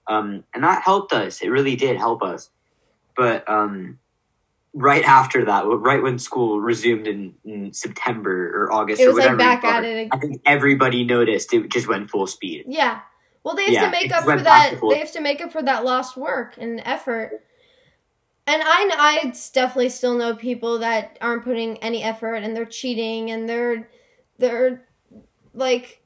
um, 0.07 0.45
and 0.53 0.63
that 0.63 0.81
helped 0.81 1.11
us. 1.11 1.41
It 1.41 1.49
really 1.49 1.75
did 1.75 1.97
help 1.97 2.23
us. 2.23 2.49
But 3.17 3.47
um, 3.49 3.99
right 4.73 5.03
after 5.03 5.43
that, 5.43 5.65
right 5.65 6.01
when 6.01 6.17
school 6.17 6.61
resumed 6.61 7.05
in, 7.05 7.33
in 7.43 7.73
September 7.73 8.51
or 8.55 8.71
August 8.71 9.01
it 9.01 9.07
was 9.07 9.15
or 9.15 9.19
whatever, 9.19 9.37
like 9.37 9.61
back 9.61 9.63
at 9.65 9.83
it. 9.83 10.07
I 10.13 10.17
think 10.17 10.41
everybody 10.45 11.03
noticed 11.03 11.53
it 11.53 11.69
just 11.69 11.89
went 11.89 12.09
full 12.09 12.27
speed. 12.27 12.63
Yeah. 12.67 13.01
Well, 13.43 13.55
they 13.55 13.65
have 13.65 13.73
yeah, 13.73 13.85
to 13.85 13.91
make 13.91 14.11
up 14.11 14.23
for 14.23 14.39
that. 14.39 14.79
They 14.89 14.99
have 14.99 15.11
to 15.11 15.21
make 15.21 15.41
up 15.41 15.51
for 15.51 15.61
that 15.61 15.83
lost 15.83 16.17
work 16.17 16.55
and 16.57 16.81
effort 16.83 17.43
and 18.47 18.61
I 18.63 18.89
I 19.25 19.33
definitely 19.53 19.89
still 19.89 20.15
know 20.15 20.35
people 20.35 20.79
that 20.79 21.17
aren't 21.21 21.43
putting 21.43 21.77
any 21.77 22.03
effort 22.03 22.35
and 22.35 22.55
they're 22.55 22.65
cheating 22.65 23.31
and 23.31 23.49
they're 23.49 23.89
they're 24.37 24.85
like 25.53 26.01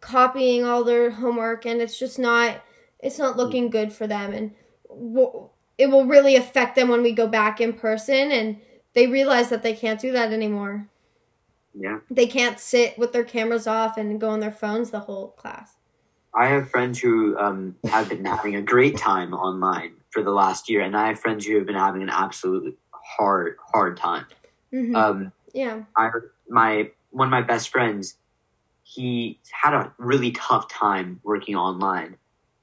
copying 0.00 0.64
all 0.64 0.84
their 0.84 1.10
homework 1.10 1.66
and 1.66 1.80
it's 1.80 1.98
just 1.98 2.18
not 2.18 2.62
it's 3.00 3.18
not 3.18 3.36
looking 3.36 3.70
good 3.70 3.92
for 3.92 4.06
them 4.06 4.32
and 4.32 4.52
it 5.78 5.86
will 5.90 6.06
really 6.06 6.36
affect 6.36 6.76
them 6.76 6.88
when 6.88 7.02
we 7.02 7.12
go 7.12 7.26
back 7.26 7.60
in 7.60 7.72
person 7.72 8.32
and 8.32 8.56
they 8.94 9.06
realize 9.06 9.50
that 9.50 9.62
they 9.62 9.74
can't 9.74 10.00
do 10.00 10.12
that 10.12 10.32
anymore. 10.32 10.88
Yeah. 11.78 11.98
They 12.10 12.26
can't 12.26 12.58
sit 12.58 12.98
with 12.98 13.12
their 13.12 13.24
cameras 13.24 13.66
off 13.66 13.98
and 13.98 14.18
go 14.18 14.30
on 14.30 14.40
their 14.40 14.52
phones 14.52 14.90
the 14.90 15.00
whole 15.00 15.28
class. 15.32 15.76
I 16.32 16.46
have 16.46 16.70
friends 16.70 16.98
who 16.98 17.36
um, 17.38 17.76
have 17.84 18.08
been 18.08 18.24
having 18.24 18.56
a 18.56 18.62
great 18.62 18.96
time 18.96 19.34
online 19.34 19.95
for 20.16 20.22
the 20.22 20.30
last 20.30 20.70
year, 20.70 20.80
and 20.80 20.96
I 20.96 21.08
have 21.08 21.20
friends 21.20 21.44
who 21.44 21.56
have 21.56 21.66
been 21.66 21.76
having 21.76 22.02
an 22.02 22.08
absolutely 22.08 22.72
hard, 22.90 23.58
hard 23.70 23.98
time. 23.98 24.24
Mm-hmm. 24.72 24.96
Um, 24.96 25.32
yeah, 25.52 25.82
I 25.94 26.08
my 26.48 26.90
one 27.10 27.28
of 27.28 27.30
my 27.30 27.42
best 27.42 27.68
friends, 27.68 28.16
he 28.82 29.38
had 29.52 29.74
a 29.74 29.92
really 29.98 30.30
tough 30.30 30.70
time 30.70 31.20
working 31.22 31.54
online. 31.54 32.16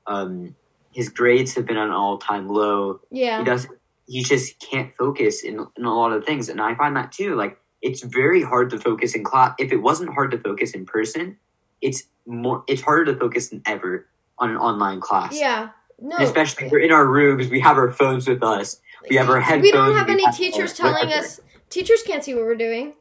Um, 0.08 0.56
his 0.92 1.10
grades 1.10 1.54
have 1.54 1.68
been 1.68 1.78
on 1.78 1.90
an 1.90 1.94
all 1.94 2.18
time 2.18 2.50
low. 2.50 3.02
Yeah, 3.12 3.38
he 3.38 3.46
does. 3.46 3.68
He 4.08 4.24
just 4.24 4.60
can't 4.60 4.92
focus 4.98 5.44
in 5.44 5.64
in 5.78 5.86
a 5.86 5.94
lot 5.94 6.12
of 6.12 6.26
things, 6.26 6.50
and 6.50 6.60
I 6.60 6.74
find 6.74 6.96
that 6.96 7.12
too. 7.12 7.36
Like 7.36 7.60
it's 7.84 8.02
very 8.02 8.42
hard 8.42 8.72
to 8.72 8.80
focus 8.80 9.14
in 9.14 9.24
class. 9.24 9.54
If 9.60 9.72
it 9.72 9.78
wasn't 9.78 10.12
hard 10.12 10.32
to 10.32 10.40
focus 10.40 10.72
in 10.72 10.88
person, 10.88 11.38
it's 11.82 12.06
more. 12.26 12.64
It's 12.68 12.82
harder 12.82 13.14
to 13.14 13.20
focus 13.20 13.50
than 13.50 13.62
ever 13.68 14.08
on 14.40 14.50
an 14.50 14.58
online 14.58 15.02
class. 15.02 15.40
Yeah, 15.40 15.70
no. 16.04 16.18
Especially 16.18 16.68
we're 16.68 16.80
in 16.80 16.92
our 16.92 17.08
rooms, 17.08 17.50
we 17.50 17.62
have 17.62 17.78
our 17.78 17.90
phones 17.90 18.28
with 18.28 18.44
us. 18.44 18.82
We 19.10 19.16
have 19.16 19.30
our 19.30 19.40
headphones. 19.40 19.64
We 19.64 19.72
don't 19.72 19.96
have 19.96 20.10
any 20.10 20.30
teachers 20.34 20.74
telling 20.74 21.12
us. 21.14 21.40
Teachers 21.70 22.04
can't 22.04 22.22
see 22.22 22.34
what 22.34 22.44
we're 22.44 22.56
doing. 22.56 22.94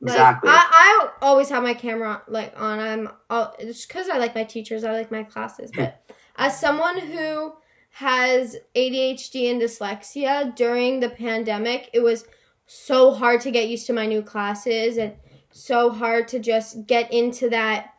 Like, 0.00 0.14
exactly. 0.14 0.48
I, 0.50 0.66
I 0.70 1.10
always 1.20 1.50
have 1.50 1.62
my 1.62 1.74
camera 1.74 2.22
like 2.26 2.54
on. 2.56 2.78
I'm 2.78 3.10
all, 3.28 3.54
it's 3.58 3.84
because 3.84 4.08
I 4.08 4.16
like 4.16 4.34
my 4.34 4.44
teachers. 4.44 4.82
I 4.82 4.92
like 4.92 5.10
my 5.10 5.22
classes. 5.22 5.70
But 5.76 6.02
as 6.36 6.58
someone 6.58 6.98
who 6.98 7.52
has 7.90 8.56
ADHD 8.74 9.50
and 9.50 9.60
dyslexia 9.60 10.56
during 10.56 11.00
the 11.00 11.10
pandemic, 11.10 11.90
it 11.92 12.00
was 12.00 12.24
so 12.66 13.12
hard 13.12 13.42
to 13.42 13.50
get 13.50 13.68
used 13.68 13.86
to 13.88 13.92
my 13.92 14.06
new 14.06 14.22
classes 14.22 14.96
and 14.96 15.12
so 15.50 15.90
hard 15.90 16.28
to 16.28 16.38
just 16.38 16.86
get 16.86 17.12
into 17.12 17.50
that 17.50 17.92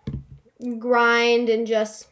grind 0.80 1.50
and 1.50 1.68
just 1.68 2.08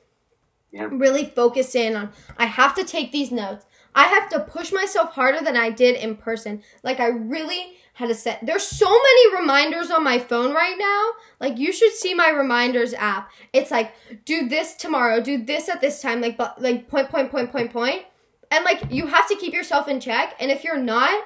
yeah. 0.72 0.88
really 0.92 1.26
focus 1.26 1.76
in 1.76 1.96
on 1.96 2.12
I 2.38 2.46
have 2.46 2.76
to 2.76 2.84
take 2.84 3.12
these 3.12 3.32
notes. 3.32 3.66
I 3.94 4.04
have 4.04 4.30
to 4.30 4.40
push 4.40 4.72
myself 4.72 5.14
harder 5.14 5.44
than 5.44 5.58
I 5.58 5.70
did 5.70 5.98
in 5.98 6.16
person. 6.16 6.64
Like 6.84 7.00
I 7.00 7.08
really 7.08 7.78
had 7.94 8.08
to 8.08 8.16
set 8.16 8.46
there's 8.46 8.66
so 8.66 8.90
many 8.90 9.36
reminders 9.36 9.92
on 9.92 10.04
my 10.04 10.18
phone 10.18 10.54
right 10.54 10.76
now. 10.78 11.10
Like 11.40 11.58
you 11.58 11.74
should 11.74 11.94
see 11.94 12.14
my 12.14 12.30
reminders 12.30 12.94
app. 12.94 13.32
It's 13.54 13.72
like 13.72 13.94
do 14.26 14.48
this 14.48 14.76
tomorrow, 14.76 15.22
do 15.22 15.44
this 15.44 15.70
at 15.70 15.82
this 15.82 16.02
time, 16.02 16.22
like 16.22 16.38
but 16.38 16.62
like 16.62 16.88
point 16.88 17.10
point 17.10 17.32
point 17.32 17.52
point 17.52 17.72
point. 17.72 18.04
And 18.50 18.66
like 18.66 18.84
you 18.90 19.08
have 19.08 19.28
to 19.28 19.36
keep 19.36 19.54
yourself 19.54 19.88
in 19.88 20.00
check. 20.00 20.36
And 20.40 20.52
if 20.52 20.64
you're 20.64 20.78
not, 20.78 21.24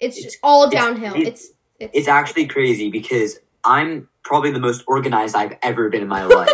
it's, 0.00 0.18
it's 0.18 0.36
all 0.42 0.68
downhill. 0.68 1.14
It's, 1.14 1.28
it's 1.28 1.52
it's, 1.82 1.98
it's 1.98 2.08
actually 2.08 2.46
crazy 2.46 2.90
because 2.90 3.38
I'm 3.64 4.08
probably 4.24 4.52
the 4.52 4.60
most 4.60 4.84
organized 4.86 5.34
I've 5.34 5.56
ever 5.62 5.88
been 5.88 6.02
in 6.02 6.08
my 6.08 6.24
life. 6.26 6.50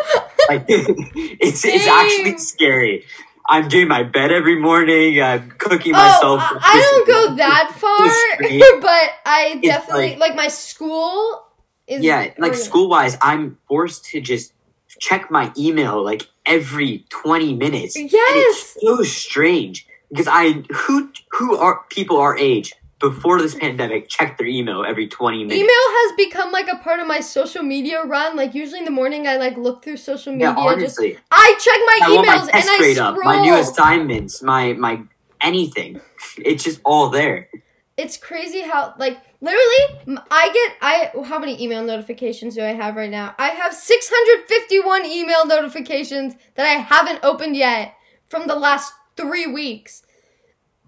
Like 0.49 0.65
it's 0.69 1.65
it's 1.65 1.87
actually 1.87 2.39
scary. 2.39 3.05
I'm 3.51 3.69
doing 3.69 3.89
my 3.89 4.03
bed 4.03 4.31
every 4.31 4.59
morning. 4.61 5.23
I'm 5.23 5.51
cooking 5.53 5.95
oh, 5.95 5.99
myself. 5.99 6.41
I, 6.43 6.59
I 6.63 6.81
don't 6.81 7.07
go 7.07 7.37
that 7.37 7.73
far, 7.79 8.81
but 8.81 9.11
I 9.25 9.59
definitely 9.63 10.11
like, 10.11 10.19
like, 10.19 10.37
my 10.37 10.49
school 10.49 11.45
is 11.87 12.03
Yeah, 12.03 12.33
like 12.37 12.55
school 12.55 12.91
wise, 12.91 13.17
I'm 13.23 13.59
forced 13.67 14.05
to 14.07 14.21
just 14.21 14.53
check 15.01 15.31
my 15.31 15.53
email 15.57 16.03
like 16.03 16.29
every 16.45 17.07
20 17.09 17.55
minutes. 17.55 17.97
Yes. 17.97 18.05
And 18.05 18.13
it's 18.13 18.77
so 18.83 19.03
strange 19.03 19.87
because 20.11 20.29
I 20.29 20.65
who 20.73 21.11
who 21.33 21.57
are 21.57 21.85
people 21.91 22.19
our 22.19 22.37
age 22.37 22.75
before 22.99 23.41
this 23.41 23.55
pandemic 23.55 24.09
check 24.09 24.39
their 24.39 24.47
email 24.47 24.85
every 24.85 25.07
20 25.07 25.45
minutes. 25.45 25.55
Email 25.55 25.69
has 25.69 26.17
become 26.17 26.51
like 26.51 26.69
a 26.69 26.77
part 26.77 27.01
of 27.01 27.07
my 27.07 27.21
social 27.21 27.63
media 27.63 28.03
run. 28.05 28.37
Like 28.37 28.55
usually 28.55 28.81
in 28.81 28.85
the 28.85 28.91
morning 28.91 29.27
I 29.27 29.37
like 29.37 29.57
look 29.57 29.85
through 29.85 29.99
social 29.99 30.33
media. 30.33 30.49
Yeah, 30.49 30.57
honestly. 30.57 31.13
Just, 31.13 31.25
I 31.31 31.55
check 31.61 31.81
my 31.87 31.99
I 32.03 32.17
emails 32.17 32.53
my 32.53 32.59
and 32.59 32.69
I 32.69 32.93
scroll. 32.93 33.09
Up, 33.09 33.25
my 33.25 33.43
new 33.43 33.55
assignments, 33.55 34.43
my 34.43 34.73
my 34.73 35.03
anything. 35.41 36.01
It's 36.39 36.65
just 36.65 36.81
all 36.85 37.11
there. 37.11 37.49
It's 37.97 38.17
crazy 38.17 38.63
how 38.63 38.95
like 38.99 39.19
literally 39.41 40.23
I 40.31 40.51
get 40.53 40.77
I 40.81 41.25
how 41.25 41.39
many 41.39 41.63
email 41.63 41.85
notifications 41.85 42.55
do 42.55 42.63
I 42.63 42.75
have 42.75 42.97
right 42.97 43.11
now? 43.11 43.35
I 43.39 43.49
have 43.49 43.75
651 43.75 45.07
email 45.07 45.47
notifications 45.47 46.35
that 46.57 46.67
I 46.67 46.81
haven't 46.81 47.21
opened 47.23 47.57
yet 47.57 47.95
from 48.29 48.47
the 48.47 48.57
last 48.57 48.93
3 49.17 49.47
weeks. 49.47 50.03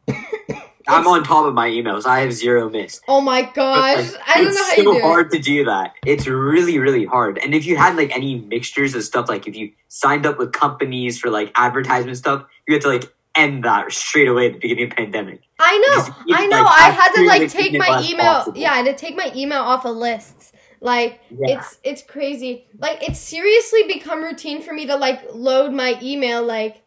I'm 0.89 1.07
on 1.07 1.25
top 1.25 1.47
of 1.47 1.55
my 1.55 1.69
emails. 1.69 2.07
I 2.07 2.21
have 2.21 2.33
zero 2.33 2.69
missed. 2.69 3.03
Oh 3.07 3.21
my 3.21 3.43
gosh. 3.43 4.13
Like, 4.13 4.23
I 4.27 4.43
don't 4.43 4.55
know 4.55 4.65
how 4.65 4.77
you 4.77 4.83
do 4.83 4.91
It's 4.93 5.01
so 5.01 5.07
hard 5.07 5.31
to 5.33 5.39
do 5.39 5.65
that. 5.67 5.95
It's 6.07 6.27
really, 6.27 6.79
really 6.79 7.05
hard. 7.05 7.39
And 7.39 7.55
if 7.55 7.67
you 7.67 7.77
had 7.77 7.97
like 7.97 8.15
any 8.15 8.37
mixtures 8.37 8.95
of 8.95 9.03
stuff, 9.05 9.29
like 9.29 9.47
if 9.47 9.57
you 9.57 9.73
signed 9.89 10.27
up 10.27 10.39
with 10.39 10.53
companies 10.53 11.19
for 11.19 11.31
like 11.31 11.53
advertisement 11.55 12.17
stuff, 12.17 12.45
you 12.67 12.75
had 12.75 12.83
to 12.83 12.89
like 12.89 13.13
end 13.35 13.65
that 13.65 13.93
straight 13.93 14.29
away 14.29 14.47
at 14.47 14.55
the 14.55 14.59
beginning 14.59 14.85
of 14.85 14.91
the 14.91 14.97
pandemic. 14.97 15.43
I 15.59 15.79
know. 15.79 16.35
I 16.37 16.47
know. 16.47 16.63
Like, 16.63 16.79
I 16.79 16.91
had 16.91 17.13
to 17.15 17.23
like 17.27 17.51
take 17.51 17.73
my 17.79 18.03
email. 18.05 18.25
Possible. 18.25 18.59
Yeah, 18.59 18.73
I 18.73 18.77
had 18.77 18.87
to 18.87 18.97
take 18.97 19.17
my 19.17 19.31
email 19.35 19.61
off 19.61 19.85
of 19.85 19.97
lists. 19.97 20.53
Like 20.81 21.21
yeah. 21.31 21.57
it's 21.57 21.79
it's 21.85 22.03
crazy. 22.03 22.67
Like 22.79 23.07
it's 23.07 23.19
seriously 23.19 23.83
become 23.87 24.23
routine 24.23 24.63
for 24.63 24.73
me 24.73 24.87
to 24.87 24.97
like 24.97 25.35
load 25.35 25.73
my 25.73 25.99
email 26.03 26.43
like 26.43 26.83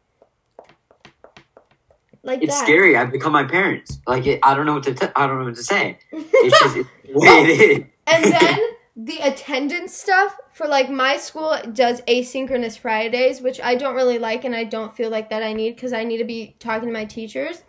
like 2.24 2.42
it's 2.42 2.58
that. 2.58 2.64
scary. 2.64 2.96
I've 2.96 3.12
become 3.12 3.34
my 3.34 3.44
parents. 3.44 4.00
Like 4.08 4.26
it, 4.26 4.40
I 4.44 4.56
don't 4.56 4.66
know 4.66 4.76
what 4.76 4.84
to. 4.84 4.94
T- 4.94 5.08
I 5.16 5.28
don't 5.28 5.40
know 5.40 5.46
what 5.46 5.56
to 5.56 5.64
say. 5.64 6.00
It's 6.12 6.60
just 6.62 6.78
it's 6.78 6.90
the 7.06 7.20
way 7.20 7.28
it 7.28 7.60
is. 7.60 7.86
and 8.08 8.24
then 8.24 8.60
the 8.96 9.18
attendance 9.20 9.94
stuff 9.94 10.38
for 10.54 10.68
like 10.68 10.90
my 10.90 11.18
school 11.18 11.58
does 11.74 12.02
asynchronous 12.02 12.78
Fridays, 12.78 13.42
which 13.42 13.60
I 13.60 13.76
don't 13.76 13.96
really 13.96 14.20
like, 14.20 14.46
and 14.46 14.56
I 14.56 14.64
don't 14.64 14.96
feel 14.96 15.10
like 15.10 15.30
that 15.32 15.44
I 15.44 15.52
need 15.54 15.76
because 15.76 15.92
I 15.92 16.06
need 16.06 16.18
to 16.18 16.24
be 16.24 16.56
talking 16.60 16.88
to 16.88 16.94
my 16.94 17.06
teachers. 17.06 17.64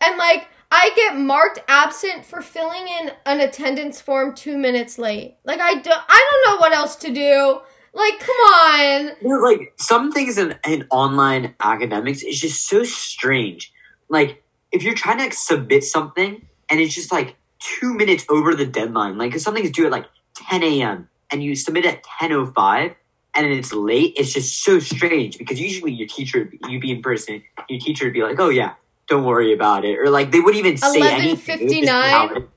And 0.00 0.18
like 0.18 0.48
I 0.70 0.90
get 0.94 1.16
marked 1.16 1.60
absent 1.66 2.26
for 2.26 2.42
filling 2.42 2.86
in 2.88 3.12
an 3.24 3.40
attendance 3.40 4.02
form 4.02 4.34
two 4.34 4.58
minutes 4.58 4.98
late. 4.98 5.36
Like 5.44 5.60
I 5.60 5.74
don't. 5.74 6.02
I 6.08 6.28
don't 6.30 6.52
know 6.52 6.60
what 6.60 6.72
else 6.72 6.96
to 6.96 7.12
do. 7.12 7.60
Like, 7.94 8.20
come 8.20 8.36
on. 8.36 9.10
You 9.22 9.28
know, 9.28 9.40
like 9.40 9.72
some 9.76 10.12
things 10.12 10.36
in, 10.36 10.56
in 10.66 10.86
online 10.90 11.54
academics 11.58 12.22
is 12.22 12.38
just 12.38 12.68
so 12.68 12.84
strange. 12.84 13.72
Like 14.08 14.42
if 14.72 14.82
you're 14.82 14.94
trying 14.94 15.18
to 15.18 15.24
like, 15.24 15.34
submit 15.34 15.84
something 15.84 16.46
and 16.68 16.80
it's 16.80 16.94
just 16.94 17.12
like 17.12 17.36
two 17.58 17.94
minutes 17.94 18.24
over 18.28 18.54
the 18.54 18.66
deadline, 18.66 19.18
like 19.18 19.34
if 19.34 19.40
something's 19.42 19.70
due 19.70 19.86
at 19.86 19.92
like 19.92 20.06
10 20.36 20.62
a.m. 20.62 21.08
and 21.30 21.42
you 21.42 21.54
submit 21.54 21.84
at 21.86 22.02
10:05 22.04 22.94
and 23.34 23.44
then 23.44 23.52
it's 23.52 23.72
late, 23.72 24.14
it's 24.16 24.32
just 24.32 24.62
so 24.64 24.78
strange 24.78 25.38
because 25.38 25.60
usually 25.60 25.92
your 25.92 26.08
teacher, 26.08 26.50
you'd 26.68 26.80
be 26.80 26.90
in 26.90 27.02
person, 27.02 27.42
your 27.68 27.80
teacher 27.80 28.06
would 28.06 28.14
be 28.14 28.22
like, 28.22 28.38
"Oh 28.40 28.48
yeah, 28.48 28.74
don't 29.06 29.24
worry 29.24 29.52
about 29.52 29.84
it," 29.84 29.98
or 29.98 30.10
like 30.10 30.32
they 30.32 30.40
wouldn't 30.40 30.64
even 30.64 30.76
say 30.76 31.00
anything. 31.00 31.56
It 31.56 31.60
would 31.62 31.70
just 31.70 31.80
be 31.82 31.86
how 31.86 32.28
11:59. 32.28 32.48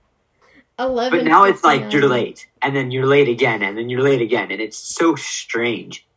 Eleven. 0.79 1.19
But 1.19 1.25
now 1.25 1.43
it's 1.43 1.63
like 1.63 1.91
you're 1.93 2.07
late, 2.07 2.47
and 2.61 2.75
then 2.75 2.89
you're 2.91 3.05
late 3.05 3.27
again, 3.27 3.61
and 3.61 3.77
then 3.77 3.89
you're 3.89 4.01
late 4.01 4.21
again, 4.21 4.51
and 4.51 4.59
it's 4.59 4.77
so 4.77 5.15
strange. 5.15 6.07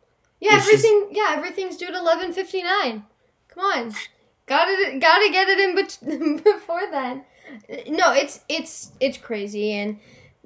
Yeah, 0.40 0.57
It's 0.57 0.70
just- 0.70 0.85
everything. 0.85 1.09
yeah, 1.12 1.35
everything's 1.37 1.77
due 1.77 1.87
at 1.88 1.94
eleven 1.94 2.33
fifty 2.33 2.62
nine. 2.62 3.05
Come 3.49 3.64
on, 3.64 3.94
got 4.46 4.66
to 4.66 4.98
Got 4.98 5.18
to 5.18 5.30
get 5.30 5.48
it 5.48 5.59
in 5.59 5.74
bet- 5.74 6.44
before 6.44 6.90
then. 6.90 7.24
No, 7.88 8.12
it's 8.12 8.40
it's 8.48 8.92
it's 9.00 9.18
crazy, 9.18 9.72
and 9.72 9.98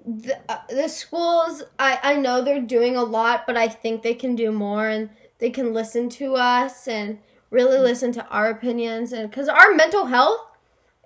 the 0.05 0.39
uh, 0.49 0.59
the 0.69 0.89
schools. 0.89 1.63
I 1.79 1.99
I 2.03 2.17
know 2.17 2.43
they're 2.43 2.61
doing 2.61 2.97
a 2.97 3.03
lot, 3.05 3.47
but 3.47 3.57
I 3.57 3.69
think 3.69 4.03
they 4.03 4.15
can 4.15 4.35
do 4.35 4.53
more, 4.53 4.89
and 4.89 5.11
they 5.39 5.51
can 5.51 5.73
listen 5.73 6.09
to 6.11 6.35
us 6.35 6.89
and 6.89 7.19
really 7.51 7.79
listen 7.79 8.13
to 8.13 8.27
our 8.29 8.51
opinions, 8.51 9.13
and 9.13 9.31
because 9.31 9.49
our 9.49 9.75
mental 9.75 10.07
health 10.07 10.41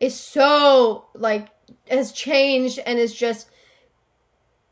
is 0.00 0.18
so 0.18 1.06
like 1.14 1.48
has 1.88 2.12
changed 2.12 2.78
and 2.84 2.98
is 2.98 3.14
just 3.14 3.48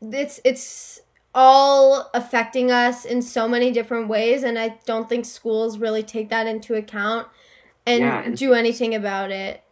it's 0.01 0.39
it's 0.43 1.01
all 1.33 2.09
affecting 2.13 2.71
us 2.71 3.05
in 3.05 3.21
so 3.21 3.47
many 3.47 3.71
different 3.71 4.09
ways 4.09 4.43
and 4.43 4.59
i 4.59 4.77
don't 4.85 5.07
think 5.07 5.25
schools 5.25 5.77
really 5.77 6.03
take 6.03 6.29
that 6.29 6.47
into 6.47 6.75
account 6.75 7.27
and 7.85 7.99
Yeah, 8.01 8.21
and- 8.23 8.37
do 8.37 8.53
anything 8.53 8.95
about 8.95 9.31
it 9.31 9.63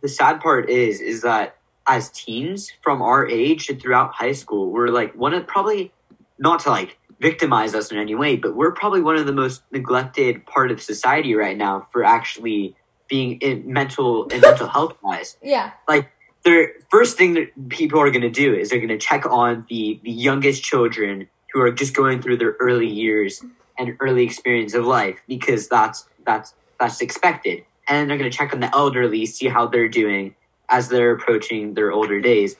The 0.00 0.08
sad 0.08 0.40
part 0.40 0.70
is, 0.70 1.00
is 1.00 1.22
that 1.22 1.56
as 1.86 2.10
teens 2.10 2.70
from 2.82 3.00
our 3.02 3.26
age 3.26 3.68
and 3.70 3.80
throughout 3.80 4.12
high 4.14 4.32
school, 4.32 4.70
we're 4.70 4.88
like 4.88 5.14
one 5.14 5.34
of 5.34 5.46
probably 5.46 5.92
not 6.38 6.60
to 6.60 6.70
like 6.70 6.98
victimize 7.20 7.74
us 7.74 7.90
in 7.90 7.98
any 7.98 8.14
way, 8.14 8.36
but 8.36 8.54
we're 8.54 8.70
probably 8.72 9.00
one 9.00 9.16
of 9.16 9.26
the 9.26 9.32
most 9.32 9.62
neglected 9.72 10.46
part 10.46 10.70
of 10.70 10.80
society 10.80 11.34
right 11.34 11.56
now 11.56 11.86
for 11.92 12.04
actually 12.04 12.76
being 13.08 13.38
in 13.40 13.72
mental 13.72 14.28
and 14.30 14.40
mental 14.42 14.68
health 14.76 14.96
wise. 15.02 15.36
yeah 15.42 15.72
Like 15.88 16.10
the 16.44 16.68
first 16.90 17.16
thing 17.18 17.34
that 17.34 17.68
people 17.70 17.98
are 18.00 18.10
going 18.10 18.22
to 18.22 18.30
do 18.30 18.54
is 18.54 18.70
they're 18.70 18.78
going 18.78 18.88
to 18.90 18.98
check 18.98 19.26
on 19.26 19.66
the 19.68 19.98
the 20.04 20.12
youngest 20.12 20.62
children 20.62 21.26
who 21.52 21.60
are 21.60 21.72
just 21.72 21.94
going 21.94 22.20
through 22.22 22.36
their 22.36 22.54
early 22.60 22.86
years 22.86 23.42
and 23.78 23.96
early 24.00 24.24
experience 24.24 24.74
of 24.74 24.84
life 24.84 25.18
because 25.26 25.68
that's 25.68 26.06
that's 26.24 26.54
that's 26.78 27.00
expected. 27.00 27.64
And 27.86 27.96
then 27.96 28.08
they're 28.08 28.18
going 28.18 28.30
to 28.30 28.36
check 28.36 28.52
on 28.52 28.60
the 28.60 28.74
elderly 28.74 29.26
see 29.26 29.48
how 29.48 29.66
they're 29.66 29.88
doing 29.88 30.34
as 30.68 30.88
they're 30.88 31.12
approaching 31.12 31.74
their 31.74 31.90
older 31.92 32.20
days. 32.20 32.56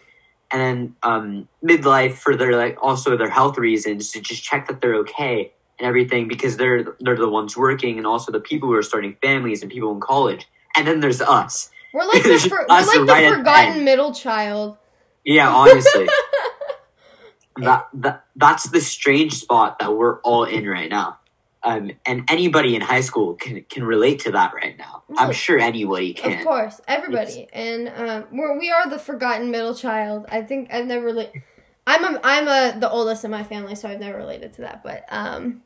And 0.51 0.61
then 0.61 0.97
um, 1.03 1.49
midlife 1.63 2.15
for 2.15 2.35
their 2.35 2.57
like 2.57 2.79
also 2.81 3.17
their 3.17 3.29
health 3.29 3.59
reasons 3.59 4.13
to 4.13 4.21
just 4.21 4.43
check 4.43 4.69
that 4.69 4.81
they're 4.81 4.95
okay 4.97 5.53
and 5.79 5.87
everything 5.87 6.27
because 6.27 6.57
they're 6.57 6.97
they're 7.01 7.17
the 7.17 7.29
ones 7.29 7.57
working 7.57 7.99
and 7.99 8.07
also 8.07 8.33
the 8.33 8.41
people 8.41 8.69
who 8.69 8.75
are 8.75 8.83
starting 8.83 9.17
families 9.21 9.63
and 9.63 9.71
people 9.71 9.93
in 9.93 10.01
college. 10.01 10.49
And 10.75 10.87
then 10.87 11.01
there's 11.01 11.21
us. 11.21 11.71
We're 11.93 12.07
like 12.07 12.23
the, 12.23 12.39
for, 12.49 12.65
we're 12.69 12.81
like 12.81 13.07
the 13.07 13.37
forgotten 13.37 13.85
middle 13.85 14.15
child. 14.15 14.79
Yeah 15.25 15.51
honestly. 15.51 16.09
That, 17.61 17.89
that 17.95 18.25
that's 18.37 18.69
the 18.71 18.81
strange 18.81 19.35
spot 19.35 19.81
that 19.81 19.93
we're 19.97 20.21
all 20.21 20.45
in 20.45 20.65
right 20.67 20.89
now. 20.89 21.18
Um, 21.65 21.91
and 22.07 22.23
anybody 22.29 22.77
in 22.77 22.81
high 22.81 23.01
school 23.01 23.35
can 23.35 23.65
can 23.69 23.85
relate 23.85 24.21
to 24.21 24.31
that 24.33 24.55
right 24.55 24.79
now. 24.79 25.03
I'm 25.17 25.33
sure 25.33 25.59
anybody 25.59 26.15
can. 26.15 26.39
of 26.39 26.45
course 26.45 26.81
everybody 26.87 27.49
and 27.53 27.89
um, 27.89 28.27
we're, 28.31 28.59
we 28.59 28.71
are 28.71 28.89
the 28.89 28.99
forgotten 28.99 29.51
middle 29.51 29.75
child 29.75 30.27
i 30.29 30.41
think 30.41 30.73
i've 30.73 30.87
never 30.87 31.05
really 31.05 31.29
i'm 31.87 32.05
a, 32.05 32.21
i'm 32.23 32.47
a 32.47 32.79
the 32.79 32.89
oldest 32.89 33.25
in 33.25 33.31
my 33.31 33.43
family 33.43 33.75
so 33.75 33.89
i've 33.89 33.99
never 33.99 34.19
related 34.19 34.53
to 34.53 34.61
that 34.61 34.83
but 34.83 35.05
um 35.09 35.63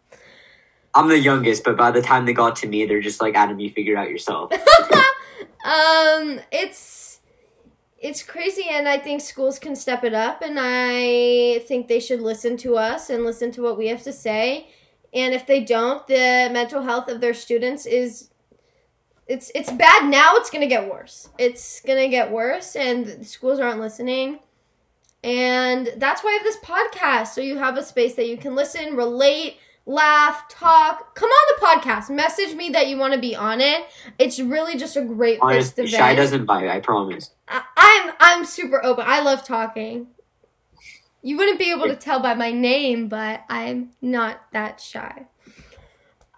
I'm 0.95 1.09
the 1.09 1.19
youngest, 1.19 1.65
but 1.65 1.79
by 1.79 1.91
the 1.91 2.03
time 2.03 2.27
they 2.27 2.35
got 2.35 2.57
to 2.57 2.69
me, 2.69 2.85
they're 2.85 3.01
just 3.01 3.23
like, 3.23 3.35
"Adam, 3.35 3.59
you 3.59 3.71
figure 3.71 3.95
it 3.95 3.99
out 3.99 4.11
yourself." 4.11 4.53
um 5.65 6.41
it's 6.51 7.21
it's 7.99 8.23
crazy 8.23 8.65
and 8.69 8.89
i 8.89 8.99
think 8.99 9.21
schools 9.21 9.61
can 9.61 9.77
step 9.77 10.03
it 10.03 10.13
up 10.13 10.43
and 10.43 10.59
i 10.59 11.61
think 11.69 11.87
they 11.87 12.01
should 12.01 12.21
listen 12.21 12.57
to 12.57 12.77
us 12.77 13.11
and 13.11 13.25
listen 13.25 13.53
to 13.53 13.63
what 13.63 13.79
we 13.79 13.87
have 13.87 14.03
to 14.03 14.13
say 14.13 14.69
and 15.12 15.35
if 15.35 15.46
they 15.46 15.62
don't 15.64 16.07
the 16.07 16.48
mental 16.53 16.83
health 16.83 17.09
of 17.09 17.20
their 17.20 17.35
students 17.35 17.87
is 17.87 18.31
it's 19.27 19.51
it's 19.55 19.70
bad 19.72 20.09
now 20.09 20.33
it's 20.37 20.51
gonna 20.51 20.66
get 20.66 20.90
worse 20.90 21.29
it's 21.38 21.81
gonna 21.83 22.09
get 22.09 22.31
worse 22.31 22.75
and 22.77 23.27
schools 23.27 23.61
aren't 23.61 23.81
listening 23.81 24.38
and 25.25 25.92
that's 25.96 26.22
why 26.25 26.31
i 26.31 26.33
have 26.35 26.42
this 26.44 26.57
podcast 26.59 27.29
so 27.29 27.40
you 27.40 27.57
have 27.57 27.77
a 27.77 27.83
space 27.85 28.14
that 28.14 28.29
you 28.29 28.37
can 28.37 28.55
listen 28.55 28.96
relate 28.96 29.57
laugh 29.87 30.48
talk 30.48 31.14
come 31.14 31.29
on 31.29 31.55
the 31.57 31.66
podcast 31.66 32.09
message 32.11 32.55
me 32.55 32.70
that 32.70 32.88
you 32.88 32.96
want 32.96 33.12
to 33.12 33.18
be 33.20 33.35
on 33.35 33.61
it 33.61 33.85
it's 34.18 34.38
really 34.40 34.77
just 34.77 34.96
a 34.96 35.03
great 35.03 35.40
place 35.40 35.66
Honestly, 35.77 35.85
to 35.85 35.90
shy 35.90 36.14
doesn't 36.14 36.44
bite. 36.46 36.68
I 36.68 36.81
promise. 36.81 37.31
I- 37.48 37.62
I'm 37.77 38.12
I'm 38.20 38.44
super 38.44 38.85
open. 38.85 39.05
I 39.07 39.20
love 39.20 39.44
talking. 39.44 40.07
You 41.23 41.37
wouldn't 41.37 41.59
be 41.59 41.71
able 41.71 41.87
to 41.87 41.97
tell 41.97 42.21
by 42.21 42.35
my 42.35 42.51
name, 42.51 43.09
but 43.09 43.43
I'm 43.49 43.91
not 44.01 44.43
that 44.53 44.81
shy. 44.81 45.27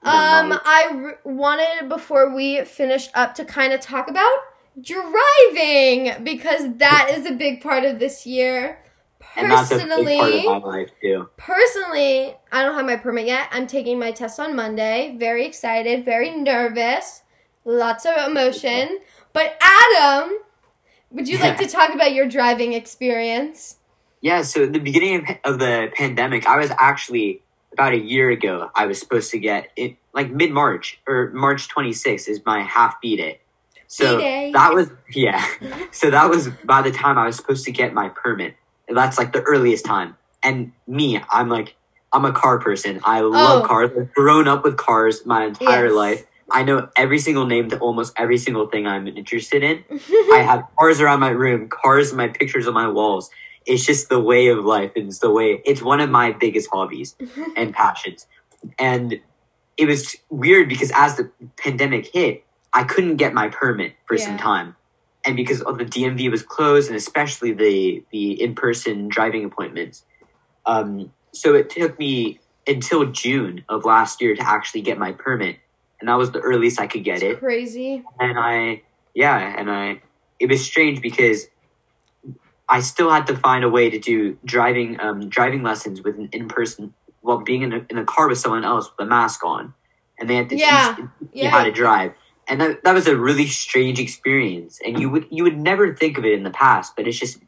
Um, 0.02 0.52
I 0.52 0.88
r- 0.92 1.18
wanted 1.24 1.88
before 1.88 2.34
we 2.34 2.62
finished 2.64 3.10
up 3.14 3.34
to 3.36 3.44
kind 3.46 3.72
of 3.72 3.80
talk 3.80 4.08
about 4.10 4.36
driving 4.80 6.22
because 6.22 6.76
that 6.76 7.08
is 7.16 7.24
a 7.24 7.32
big 7.32 7.62
part 7.62 7.84
of 7.84 7.98
this 7.98 8.26
year. 8.26 8.82
and 9.36 9.50
that's 9.50 9.70
a 9.70 9.76
big 9.76 9.86
Personally, 9.86 10.18
part 10.18 10.32
of 10.34 10.44
my 10.44 10.58
life 10.58 10.90
too. 11.00 11.28
personally, 11.38 12.36
I 12.52 12.62
don't 12.62 12.74
have 12.74 12.84
my 12.84 12.96
permit 12.96 13.26
yet. 13.26 13.48
I'm 13.50 13.66
taking 13.66 13.98
my 13.98 14.12
test 14.12 14.38
on 14.38 14.54
Monday. 14.54 15.16
Very 15.18 15.46
excited, 15.46 16.04
very 16.04 16.30
nervous, 16.30 17.22
lots 17.64 18.04
of 18.04 18.14
emotion. 18.28 18.98
But 19.32 19.60
Adam, 19.60 20.38
would 21.10 21.26
you 21.26 21.38
like 21.38 21.56
to 21.60 21.66
talk 21.66 21.92
about 21.92 22.14
your 22.14 22.28
driving 22.28 22.72
experience? 22.74 23.78
Yeah. 24.24 24.40
So 24.42 24.62
at 24.64 24.72
the 24.72 24.78
beginning 24.80 25.16
of, 25.44 25.52
of 25.52 25.58
the 25.58 25.90
pandemic, 25.94 26.46
I 26.46 26.56
was 26.56 26.70
actually 26.78 27.42
about 27.74 27.92
a 27.92 27.98
year 27.98 28.30
ago. 28.30 28.70
I 28.74 28.86
was 28.86 28.98
supposed 28.98 29.30
to 29.32 29.38
get 29.38 29.68
it 29.76 29.96
like 30.14 30.30
mid 30.30 30.50
March 30.50 30.98
or 31.06 31.30
March 31.34 31.68
26th 31.68 32.26
is 32.28 32.40
my 32.46 32.62
half 32.62 33.00
B 33.02 33.16
day. 33.16 33.40
So 33.86 34.16
B-Day. 34.16 34.50
that 34.54 34.72
was 34.72 34.88
yeah. 35.12 35.44
So 35.92 36.10
that 36.10 36.30
was 36.30 36.48
by 36.64 36.80
the 36.80 36.90
time 36.90 37.18
I 37.18 37.26
was 37.26 37.36
supposed 37.36 37.66
to 37.66 37.70
get 37.70 37.92
my 37.92 38.08
permit. 38.08 38.56
That's 38.88 39.18
like 39.18 39.32
the 39.34 39.42
earliest 39.42 39.84
time. 39.84 40.16
And 40.42 40.72
me, 40.86 41.20
I'm 41.30 41.50
like, 41.50 41.76
I'm 42.10 42.24
a 42.24 42.32
car 42.32 42.58
person. 42.58 43.00
I 43.04 43.20
love 43.20 43.64
Oh. 43.64 43.66
cars. 43.66 43.90
I've 43.98 44.12
grown 44.14 44.48
up 44.48 44.64
with 44.64 44.78
cars 44.78 45.26
my 45.26 45.44
entire 45.44 45.86
Yes. 45.88 45.94
life. 45.94 46.26
I 46.50 46.62
know 46.62 46.88
every 46.96 47.18
single 47.18 47.46
name 47.46 47.68
to 47.70 47.78
almost 47.78 48.14
every 48.16 48.38
single 48.38 48.68
thing 48.68 48.86
I'm 48.86 49.06
interested 49.06 49.62
in. 49.62 49.84
I 50.32 50.40
have 50.50 50.64
cars 50.78 51.00
around 51.02 51.20
my 51.20 51.30
room, 51.30 51.68
cars, 51.68 52.12
my 52.14 52.28
pictures 52.28 52.66
on 52.66 52.72
my 52.74 52.88
walls. 52.88 53.28
It's 53.66 53.84
just 53.84 54.08
the 54.08 54.20
way 54.20 54.48
of 54.48 54.64
life. 54.64 54.92
and 54.96 55.08
It's 55.08 55.20
the 55.20 55.30
way. 55.30 55.62
It's 55.64 55.82
one 55.82 56.00
of 56.00 56.10
my 56.10 56.32
biggest 56.32 56.68
hobbies 56.72 57.16
and 57.56 57.72
passions. 57.72 58.26
And 58.78 59.20
it 59.76 59.86
was 59.86 60.16
weird 60.30 60.68
because 60.68 60.92
as 60.94 61.16
the 61.16 61.30
pandemic 61.56 62.12
hit, 62.12 62.44
I 62.72 62.84
couldn't 62.84 63.16
get 63.16 63.32
my 63.34 63.48
permit 63.48 63.94
for 64.06 64.16
some 64.18 64.36
time, 64.36 64.76
and 65.24 65.36
because 65.36 65.62
of 65.62 65.78
the 65.78 65.84
DMV 65.84 66.30
was 66.30 66.42
closed, 66.42 66.88
and 66.88 66.96
especially 66.96 67.52
the 67.52 68.04
the 68.10 68.42
in 68.42 68.54
person 68.54 69.08
driving 69.08 69.44
appointments. 69.44 70.04
Um, 70.66 71.12
so 71.32 71.54
it 71.54 71.70
took 71.70 71.98
me 71.98 72.40
until 72.66 73.06
June 73.06 73.64
of 73.68 73.84
last 73.84 74.20
year 74.20 74.34
to 74.34 74.42
actually 74.42 74.80
get 74.82 74.98
my 74.98 75.12
permit, 75.12 75.56
and 76.00 76.08
that 76.08 76.16
was 76.16 76.32
the 76.32 76.40
earliest 76.40 76.80
I 76.80 76.86
could 76.88 77.04
get 77.04 77.22
it 77.22 77.38
crazy. 77.38 78.02
and 78.18 78.38
I 78.38 78.82
yeah, 79.14 79.54
and 79.56 79.70
I 79.70 80.00
it 80.40 80.48
was 80.48 80.64
strange 80.64 81.00
because 81.00 81.46
I 82.68 82.80
still 82.80 83.10
had 83.10 83.26
to 83.26 83.36
find 83.36 83.62
a 83.64 83.68
way 83.68 83.90
to 83.90 83.98
do 83.98 84.38
driving 84.44 84.98
um, 85.00 85.28
driving 85.28 85.62
lessons 85.62 86.02
with 86.02 86.16
an 86.16 86.28
in 86.32 86.48
person 86.48 86.94
while 87.20 87.38
being 87.38 87.62
in 87.62 87.72
a, 87.72 87.86
in 87.90 87.98
a 87.98 88.04
car 88.04 88.28
with 88.28 88.38
someone 88.38 88.64
else 88.64 88.90
with 88.90 89.06
a 89.06 89.08
mask 89.08 89.44
on, 89.44 89.74
and 90.18 90.28
they 90.28 90.36
had 90.36 90.48
to 90.50 90.56
Yeah. 90.56 90.94
teach 90.96 91.06
you 91.32 91.48
how 91.48 91.64
to 91.64 91.72
drive, 91.72 92.14
and 92.48 92.60
that 92.60 92.82
that 92.84 92.94
was 92.94 93.06
a 93.06 93.16
really 93.16 93.46
strange 93.46 93.98
experience, 94.00 94.80
and 94.84 94.98
you 95.00 95.10
would 95.10 95.26
you 95.30 95.42
would 95.44 95.58
never 95.58 95.94
think 95.94 96.16
of 96.18 96.24
it 96.24 96.32
in 96.32 96.42
the 96.42 96.50
past, 96.50 96.94
but 96.96 97.06
it's 97.06 97.18
just 97.18 97.38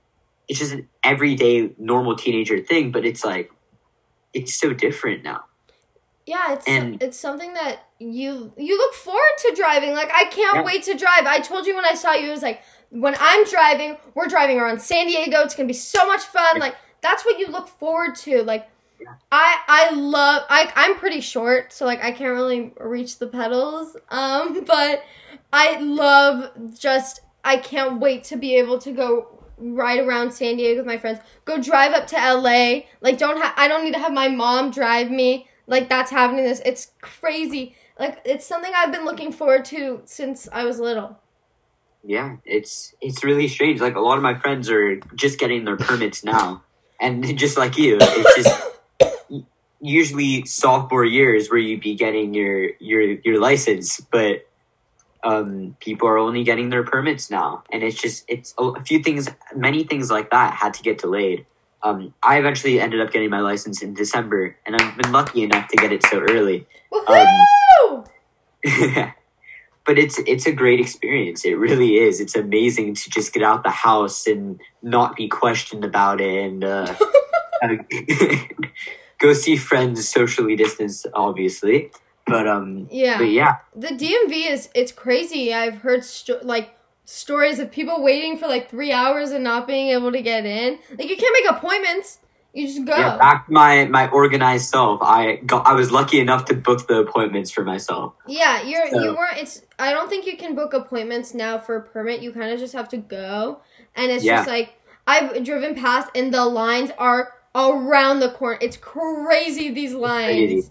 it's 0.49 0.59
just 0.59 0.73
an 0.73 0.89
everyday 1.03 1.71
normal 1.79 2.15
teenager 2.17 2.61
thing, 2.63 2.93
but 2.93 3.05
it's 3.07 3.25
like 3.25 3.51
it's 4.35 4.55
so 4.55 4.73
different 4.73 5.25
now. 5.25 5.45
Yeah, 6.27 6.55
it's 6.55 6.67
And- 6.69 7.03
it's 7.03 7.19
something 7.19 7.55
that 7.55 7.87
you 7.99 8.53
you 8.59 8.77
look 8.77 8.95
forward 8.95 9.37
to 9.39 9.55
driving. 9.57 9.95
Like 9.95 10.11
I 10.13 10.25
can't 10.27 10.57
Yeah. 10.57 10.63
wait 10.65 10.83
to 10.85 10.95
drive. 10.95 11.25
I 11.27 11.39
told 11.41 11.67
you 11.67 11.75
when 11.75 11.85
I 11.87 11.95
saw 11.95 12.13
you, 12.13 12.29
it 12.29 12.31
was 12.33 12.43
like 12.43 12.61
when 12.91 13.17
I'm 13.19 13.45
driving, 13.45 13.97
we're 14.15 14.29
driving 14.29 14.59
around 14.59 14.81
San 14.81 15.07
Diego. 15.07 15.41
It's 15.41 15.55
gonna 15.55 15.67
be 15.67 15.75
so 15.75 16.07
much 16.07 16.23
fun. 16.23 16.59
Like 16.59 16.77
that's 17.01 17.25
what 17.25 17.39
you 17.39 17.49
look 17.49 17.69
forward 17.69 18.15
to. 18.17 18.43
Like 18.43 18.69
I 19.31 19.59
I 19.69 19.91
love 19.95 20.45
I 20.49 20.73
I'm 20.75 20.97
pretty 20.97 21.21
short, 21.21 21.73
so 21.73 21.85
like 21.85 22.03
I 22.03 22.13
can't 22.13 22.33
really 22.33 22.73
reach 22.81 23.19
the 23.19 23.27
pedals. 23.27 23.97
Um, 24.11 24.65
but 24.67 25.05
I 25.53 25.79
love 25.81 26.51
just 26.79 27.21
I 27.45 27.57
can't 27.57 28.01
wait 28.01 28.25
to 28.25 28.37
be 28.37 28.57
able 28.57 28.79
to 28.81 28.93
go 28.93 29.29
ride 29.59 30.01
around 30.01 30.33
San 30.33 30.57
Diego 30.57 30.81
with 30.81 30.87
my 30.87 30.99
friends. 30.99 31.21
Go 31.45 31.61
drive 31.61 31.93
up 31.93 32.07
to 32.09 32.17
LA. 32.17 32.81
Like 33.01 33.19
don't 33.19 33.39
ha- 33.39 33.55
I 33.57 33.69
don't 33.69 33.85
need 33.85 33.95
to 33.95 34.01
have 34.01 34.13
my 34.13 34.29
mom 34.29 34.71
drive 34.71 35.11
me. 35.11 35.49
Like 35.67 35.89
that's 35.89 36.11
happening 36.11 36.45
this. 36.45 36.63
It's 36.65 36.93
crazy. 37.01 37.75
Like 37.99 38.21
it's 38.25 38.47
something 38.47 38.73
I've 38.75 38.93
been 38.93 39.05
looking 39.05 39.33
forward 39.33 39.65
to 39.67 40.03
since 40.05 40.49
I 40.53 40.65
was 40.65 40.79
little. 40.79 41.19
Yeah, 42.07 42.37
it's 42.45 42.95
it's 43.01 43.25
really 43.25 43.49
strange. 43.49 43.81
Like 43.81 43.97
a 43.97 44.01
lot 44.01 44.17
of 44.17 44.23
my 44.23 44.39
friends 44.39 44.71
are 44.71 44.97
just 45.17 45.41
getting 45.41 45.65
their 45.65 45.77
permits 45.77 46.23
now, 46.23 46.63
and 47.01 47.37
just 47.39 47.59
like 47.59 47.77
you, 47.77 47.99
it's 48.01 48.37
just 48.37 49.45
usually 49.81 50.45
sophomore 50.45 51.05
years 51.05 51.51
where 51.51 51.59
you'd 51.59 51.81
be 51.81 51.97
getting 51.97 52.33
your 52.33 52.71
your 52.79 53.03
your 53.03 53.41
license, 53.41 54.01
but 54.01 54.47
um, 55.25 55.77
people 55.81 56.07
are 56.09 56.19
only 56.19 56.45
getting 56.45 56.71
their 56.71 56.85
permits 56.85 57.29
now, 57.29 57.65
and 57.73 57.83
it's 57.83 58.01
just 58.01 58.25
it's 58.29 58.55
a, 58.57 58.81
few 58.83 59.03
things, 59.03 59.29
many 59.55 59.83
things 59.83 60.09
like 60.09 60.31
that 60.31 60.55
had 60.55 60.75
to 60.75 60.85
get 60.85 60.99
delayed. 60.99 61.45
Um, 61.83 62.15
I 62.23 62.39
eventually 62.39 62.81
ended 62.81 63.01
up 63.01 63.11
getting 63.11 63.31
my 63.31 63.41
license 63.41 63.83
in 63.83 63.95
December, 63.95 64.57
and 64.65 64.77
I've 64.77 64.97
been 64.97 65.11
lucky 65.11 65.43
enough 65.43 65.69
to 65.69 65.77
get 65.77 65.93
it 65.93 66.05
so 66.05 66.21
early. 66.21 66.67
Woohoo! 66.93 68.07
but 69.87 69.99
it's 69.99 70.19
it's 70.27 70.47
a 70.47 70.53
great 70.53 70.81
experience. 70.81 71.45
It 71.45 71.55
really 71.55 71.97
is. 71.97 72.21
It's 72.21 72.35
amazing 72.35 72.95
to 72.95 73.11
just 73.11 73.33
get 73.33 73.43
out 73.43 73.63
the 73.63 73.71
house 73.71 74.27
and 74.27 74.61
not 74.83 75.17
be 75.17 75.29
questioned 75.29 75.85
about 75.85 76.21
it, 76.21 76.45
and 76.45 76.65
uh, 76.65 76.95
go 79.19 79.33
see 79.33 79.57
friends 79.57 80.09
socially 80.09 80.57
distanced, 80.57 81.07
obviously. 81.15 81.91
But 82.27 82.49
um, 82.49 82.89
yeah, 82.91 83.19
but 83.19 83.31
yeah, 83.31 83.59
the 83.75 83.89
DMV 83.89 84.51
is 84.51 84.69
it's 84.75 84.93
crazy. 84.93 85.55
I've 85.55 85.79
heard 85.79 86.05
sto- 86.05 86.41
like 86.43 86.77
stories 87.05 87.61
of 87.61 87.71
people 87.71 88.03
waiting 88.03 88.37
for 88.37 88.49
like 88.49 88.69
three 88.69 88.91
hours 88.91 89.31
and 89.31 89.45
not 89.45 89.69
being 89.69 89.89
able 89.89 90.11
to 90.11 90.21
get 90.21 90.45
in. 90.45 90.79
Like 90.91 91.09
you 91.09 91.17
can't 91.17 91.37
make 91.41 91.51
appointments. 91.51 92.19
You 92.57 92.67
just 92.67 92.87
go. 92.87 92.97
Yeah, 92.97 93.19
back 93.19 93.51
my 93.51 93.85
my 93.85 94.09
organized 94.09 94.71
self. 94.71 95.01
I 95.03 95.37
got 95.45 95.67
I 95.67 95.75
was 95.75 95.91
lucky 95.93 96.21
enough 96.21 96.47
to 96.47 96.55
book 96.55 96.87
the 96.89 97.01
appointments 97.01 97.51
for 97.51 97.63
myself. 97.65 98.15
Yeah, 98.27 98.63
you're 98.63 98.89
So- 98.91 99.03
you 99.03 99.15
weren't. 99.15 99.37
It's 99.37 99.61
I 99.79 99.93
don't 99.93 100.09
think 100.09 100.27
you 100.27 100.39
can 100.39 100.55
book 100.55 100.73
appointments 100.73 101.35
now 101.35 101.59
for 101.59 101.77
a 101.77 101.83
permit. 101.83 102.23
You 102.23 102.33
kind 102.33 102.51
of 102.51 102.59
just 102.59 102.73
have 102.73 102.89
to 102.91 102.97
go, 102.97 103.61
and 103.95 104.11
it's 104.11 104.25
Yeah. 104.25 104.37
just 104.37 104.49
like 104.49 104.73
I've 105.07 105.45
driven 105.45 105.75
past, 105.75 106.09
and 106.15 106.33
the 106.33 106.47
lines 106.47 106.91
are 106.99 107.35
around 107.55 108.21
the 108.21 108.31
corner. 108.31 108.59
It's 108.63 108.79
crazy 108.79 109.71
these 109.71 109.93
lines. 109.93 110.27
crazy. 110.33 110.69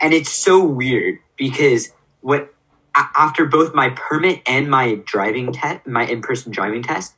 And 0.00 0.14
it's 0.14 0.30
so 0.30 0.64
weird 0.64 1.18
because 1.36 1.92
what 2.22 2.54
after 2.94 3.44
both 3.44 3.74
my 3.74 3.90
permit 3.90 4.40
and 4.46 4.70
my 4.70 4.94
driving 5.04 5.52
test, 5.52 5.86
my 5.86 6.06
in 6.06 6.22
person 6.22 6.52
driving 6.52 6.82
test, 6.82 7.14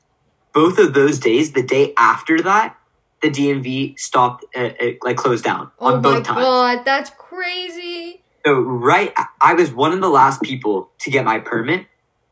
both 0.53 0.79
of 0.81 0.95
those 0.95 1.21
days, 1.21 1.53
the 1.53 1.63
day 1.63 1.95
after 1.97 2.41
that, 2.43 2.77
the 3.25 3.31
DMV 3.31 3.99
stopped, 3.99 4.45
uh, 4.55 4.61
uh, 4.81 4.91
like 5.03 5.17
closed 5.17 5.45
down 5.45 5.71
Oh 5.79 5.87
on 5.87 5.95
my 5.97 6.01
both 6.03 6.25
times. 6.25 6.45
god, 6.45 6.85
that's 6.85 7.11
crazy. 7.17 8.23
So 8.45 8.61
right, 8.61 9.15
I 9.41 9.55
was 9.55 9.73
one 9.73 9.93
of 9.93 10.01
the 10.03 10.11
last 10.11 10.43
people 10.43 10.91
to 11.01 11.11
get 11.11 11.25
my 11.25 11.39
permit. 11.39 11.87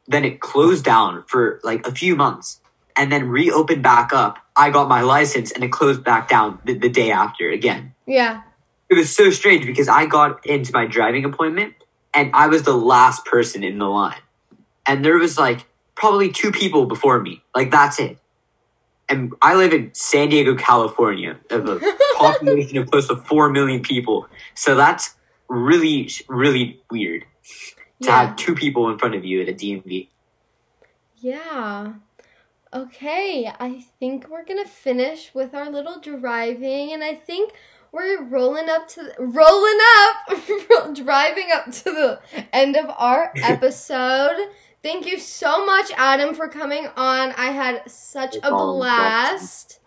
Then 0.07 0.25
it 0.27 0.41
closed 0.41 0.85
down 0.85 1.25
for 1.27 1.61
like 1.65 1.87
a 1.87 1.93
few 1.93 2.15
months, 2.15 2.61
and 2.95 3.11
then 3.11 3.29
reopened 3.29 3.83
back 3.83 4.13
up. 4.13 4.37
I 4.55 4.69
got 4.69 4.89
my 4.89 5.01
license, 5.01 5.51
and 5.51 5.65
it 5.65 5.73
closed 5.73 6.05
back 6.05 6.29
down 6.29 6.59
the, 6.67 6.75
the 6.75 6.91
day 6.91 7.11
after 7.11 7.49
again. 7.49 7.95
Yeah. 8.07 8.43
It 8.91 8.95
was 8.95 9.15
so 9.15 9.31
strange 9.31 9.65
because 9.65 9.89
I 9.89 10.05
got 10.05 10.45
into 10.45 10.73
my 10.75 10.87
driving 10.87 11.25
appointment, 11.25 11.73
and 12.13 12.31
I 12.35 12.49
was 12.49 12.65
the 12.65 12.77
last 12.77 13.25
person 13.25 13.65
in 13.65 13.79
the 13.79 13.87
line, 13.89 14.21
and 14.85 15.03
there 15.03 15.17
was 15.17 15.39
like 15.39 15.65
probably 15.95 16.31
two 16.31 16.53
people 16.53 16.85
before 16.85 17.19
me. 17.21 17.43
Like 17.55 17.71
that's 17.71 17.99
it. 17.99 18.19
And 19.13 19.35
I 19.43 19.55
live 19.57 19.73
in 19.75 19.93
San 19.93 20.31
Diego, 20.31 20.55
California, 20.57 21.39
of 21.51 21.69
a 21.69 21.79
population 22.17 22.79
of 22.79 22.91
close 22.91 23.09
to 23.09 23.17
four 23.17 23.51
million 23.51 23.83
people. 23.83 24.27
So 24.55 24.75
that's 24.75 25.17
really, 25.49 26.11
really 26.29 26.81
weird 26.91 27.27
to 28.03 28.09
Yeah. 28.09 28.27
have 28.27 28.37
two 28.37 28.55
people 28.55 28.89
in 28.89 28.99
front 28.99 29.15
of 29.15 29.23
you 29.25 29.43
at 29.43 29.49
a 29.51 29.53
DMV. 29.53 30.09
Yeah. 31.19 31.93
Okay, 32.75 33.53
I 33.61 33.85
think 34.01 34.29
we're 34.31 34.47
gonna 34.47 34.67
finish 34.67 35.31
with 35.35 35.55
our 35.55 35.69
little 35.71 36.01
driving, 36.01 36.93
and 36.95 37.05
I 37.05 37.15
think 37.15 37.53
we're 37.93 38.23
rolling 38.23 38.71
up 38.71 38.89
to 38.89 39.03
the, 39.03 39.15
rolling 39.19 39.79
up, 40.89 40.95
driving 41.05 41.49
up 41.53 41.67
to 41.67 41.85
the 41.85 42.21
end 42.51 42.77
of 42.77 42.87
our 42.97 43.31
episode. 43.43 44.49
Thank 44.83 45.07
you 45.07 45.19
so 45.19 45.65
much, 45.65 45.93
Adam, 45.97 46.35
for 46.35 46.49
coming 46.49 46.89
on. 46.97 47.33
I 47.33 47.53
had 47.53 47.89
such 47.89 48.37
It's 48.37 48.47
a 48.47 48.51
blast. 48.51 49.79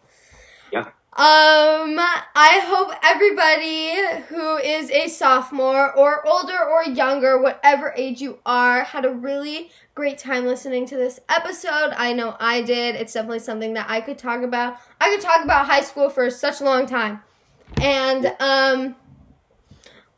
Yeah. 0.71 0.89
Um, 1.17 1.97
I 1.97 2.61
hope 2.65 2.93
everybody 3.01 3.93
who 4.27 4.57
is 4.57 4.89
a 4.91 5.07
sophomore 5.07 5.93
or 5.97 6.25
older 6.27 6.61
or 6.61 6.83
younger, 6.83 7.41
whatever 7.41 7.93
age 7.95 8.21
you 8.21 8.39
are, 8.45 8.83
had 8.83 9.05
a 9.05 9.09
really 9.09 9.69
great 9.95 10.17
time 10.17 10.45
listening 10.45 10.85
to 10.87 10.97
this 10.97 11.21
episode. 11.29 11.93
I 11.95 12.11
know 12.11 12.35
I 12.39 12.61
did. 12.61 12.95
It's 12.95 13.13
definitely 13.13 13.39
something 13.39 13.73
that 13.73 13.89
I 13.89 14.01
could 14.01 14.17
talk 14.17 14.43
about. 14.43 14.77
I 14.99 15.09
could 15.09 15.21
talk 15.21 15.43
about 15.43 15.67
high 15.67 15.81
school 15.81 16.09
for 16.09 16.29
such 16.29 16.59
a 16.59 16.65
long 16.65 16.85
time. 16.85 17.21
And 17.81 18.33
um 18.39 18.95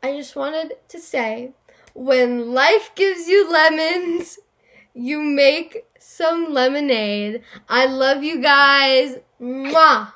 I 0.02 0.16
just 0.16 0.34
wanted 0.34 0.74
to 0.88 0.98
say 0.98 1.52
when 1.94 2.52
life 2.52 2.90
gives 2.96 3.28
you 3.28 3.50
lemons, 3.50 4.38
you 4.98 5.20
make 5.22 5.84
some 5.98 6.52
lemonade. 6.52 7.42
I 7.68 7.86
love 7.86 8.22
you 8.24 8.40
guys. 8.42 9.18
Mwah. 9.40 10.12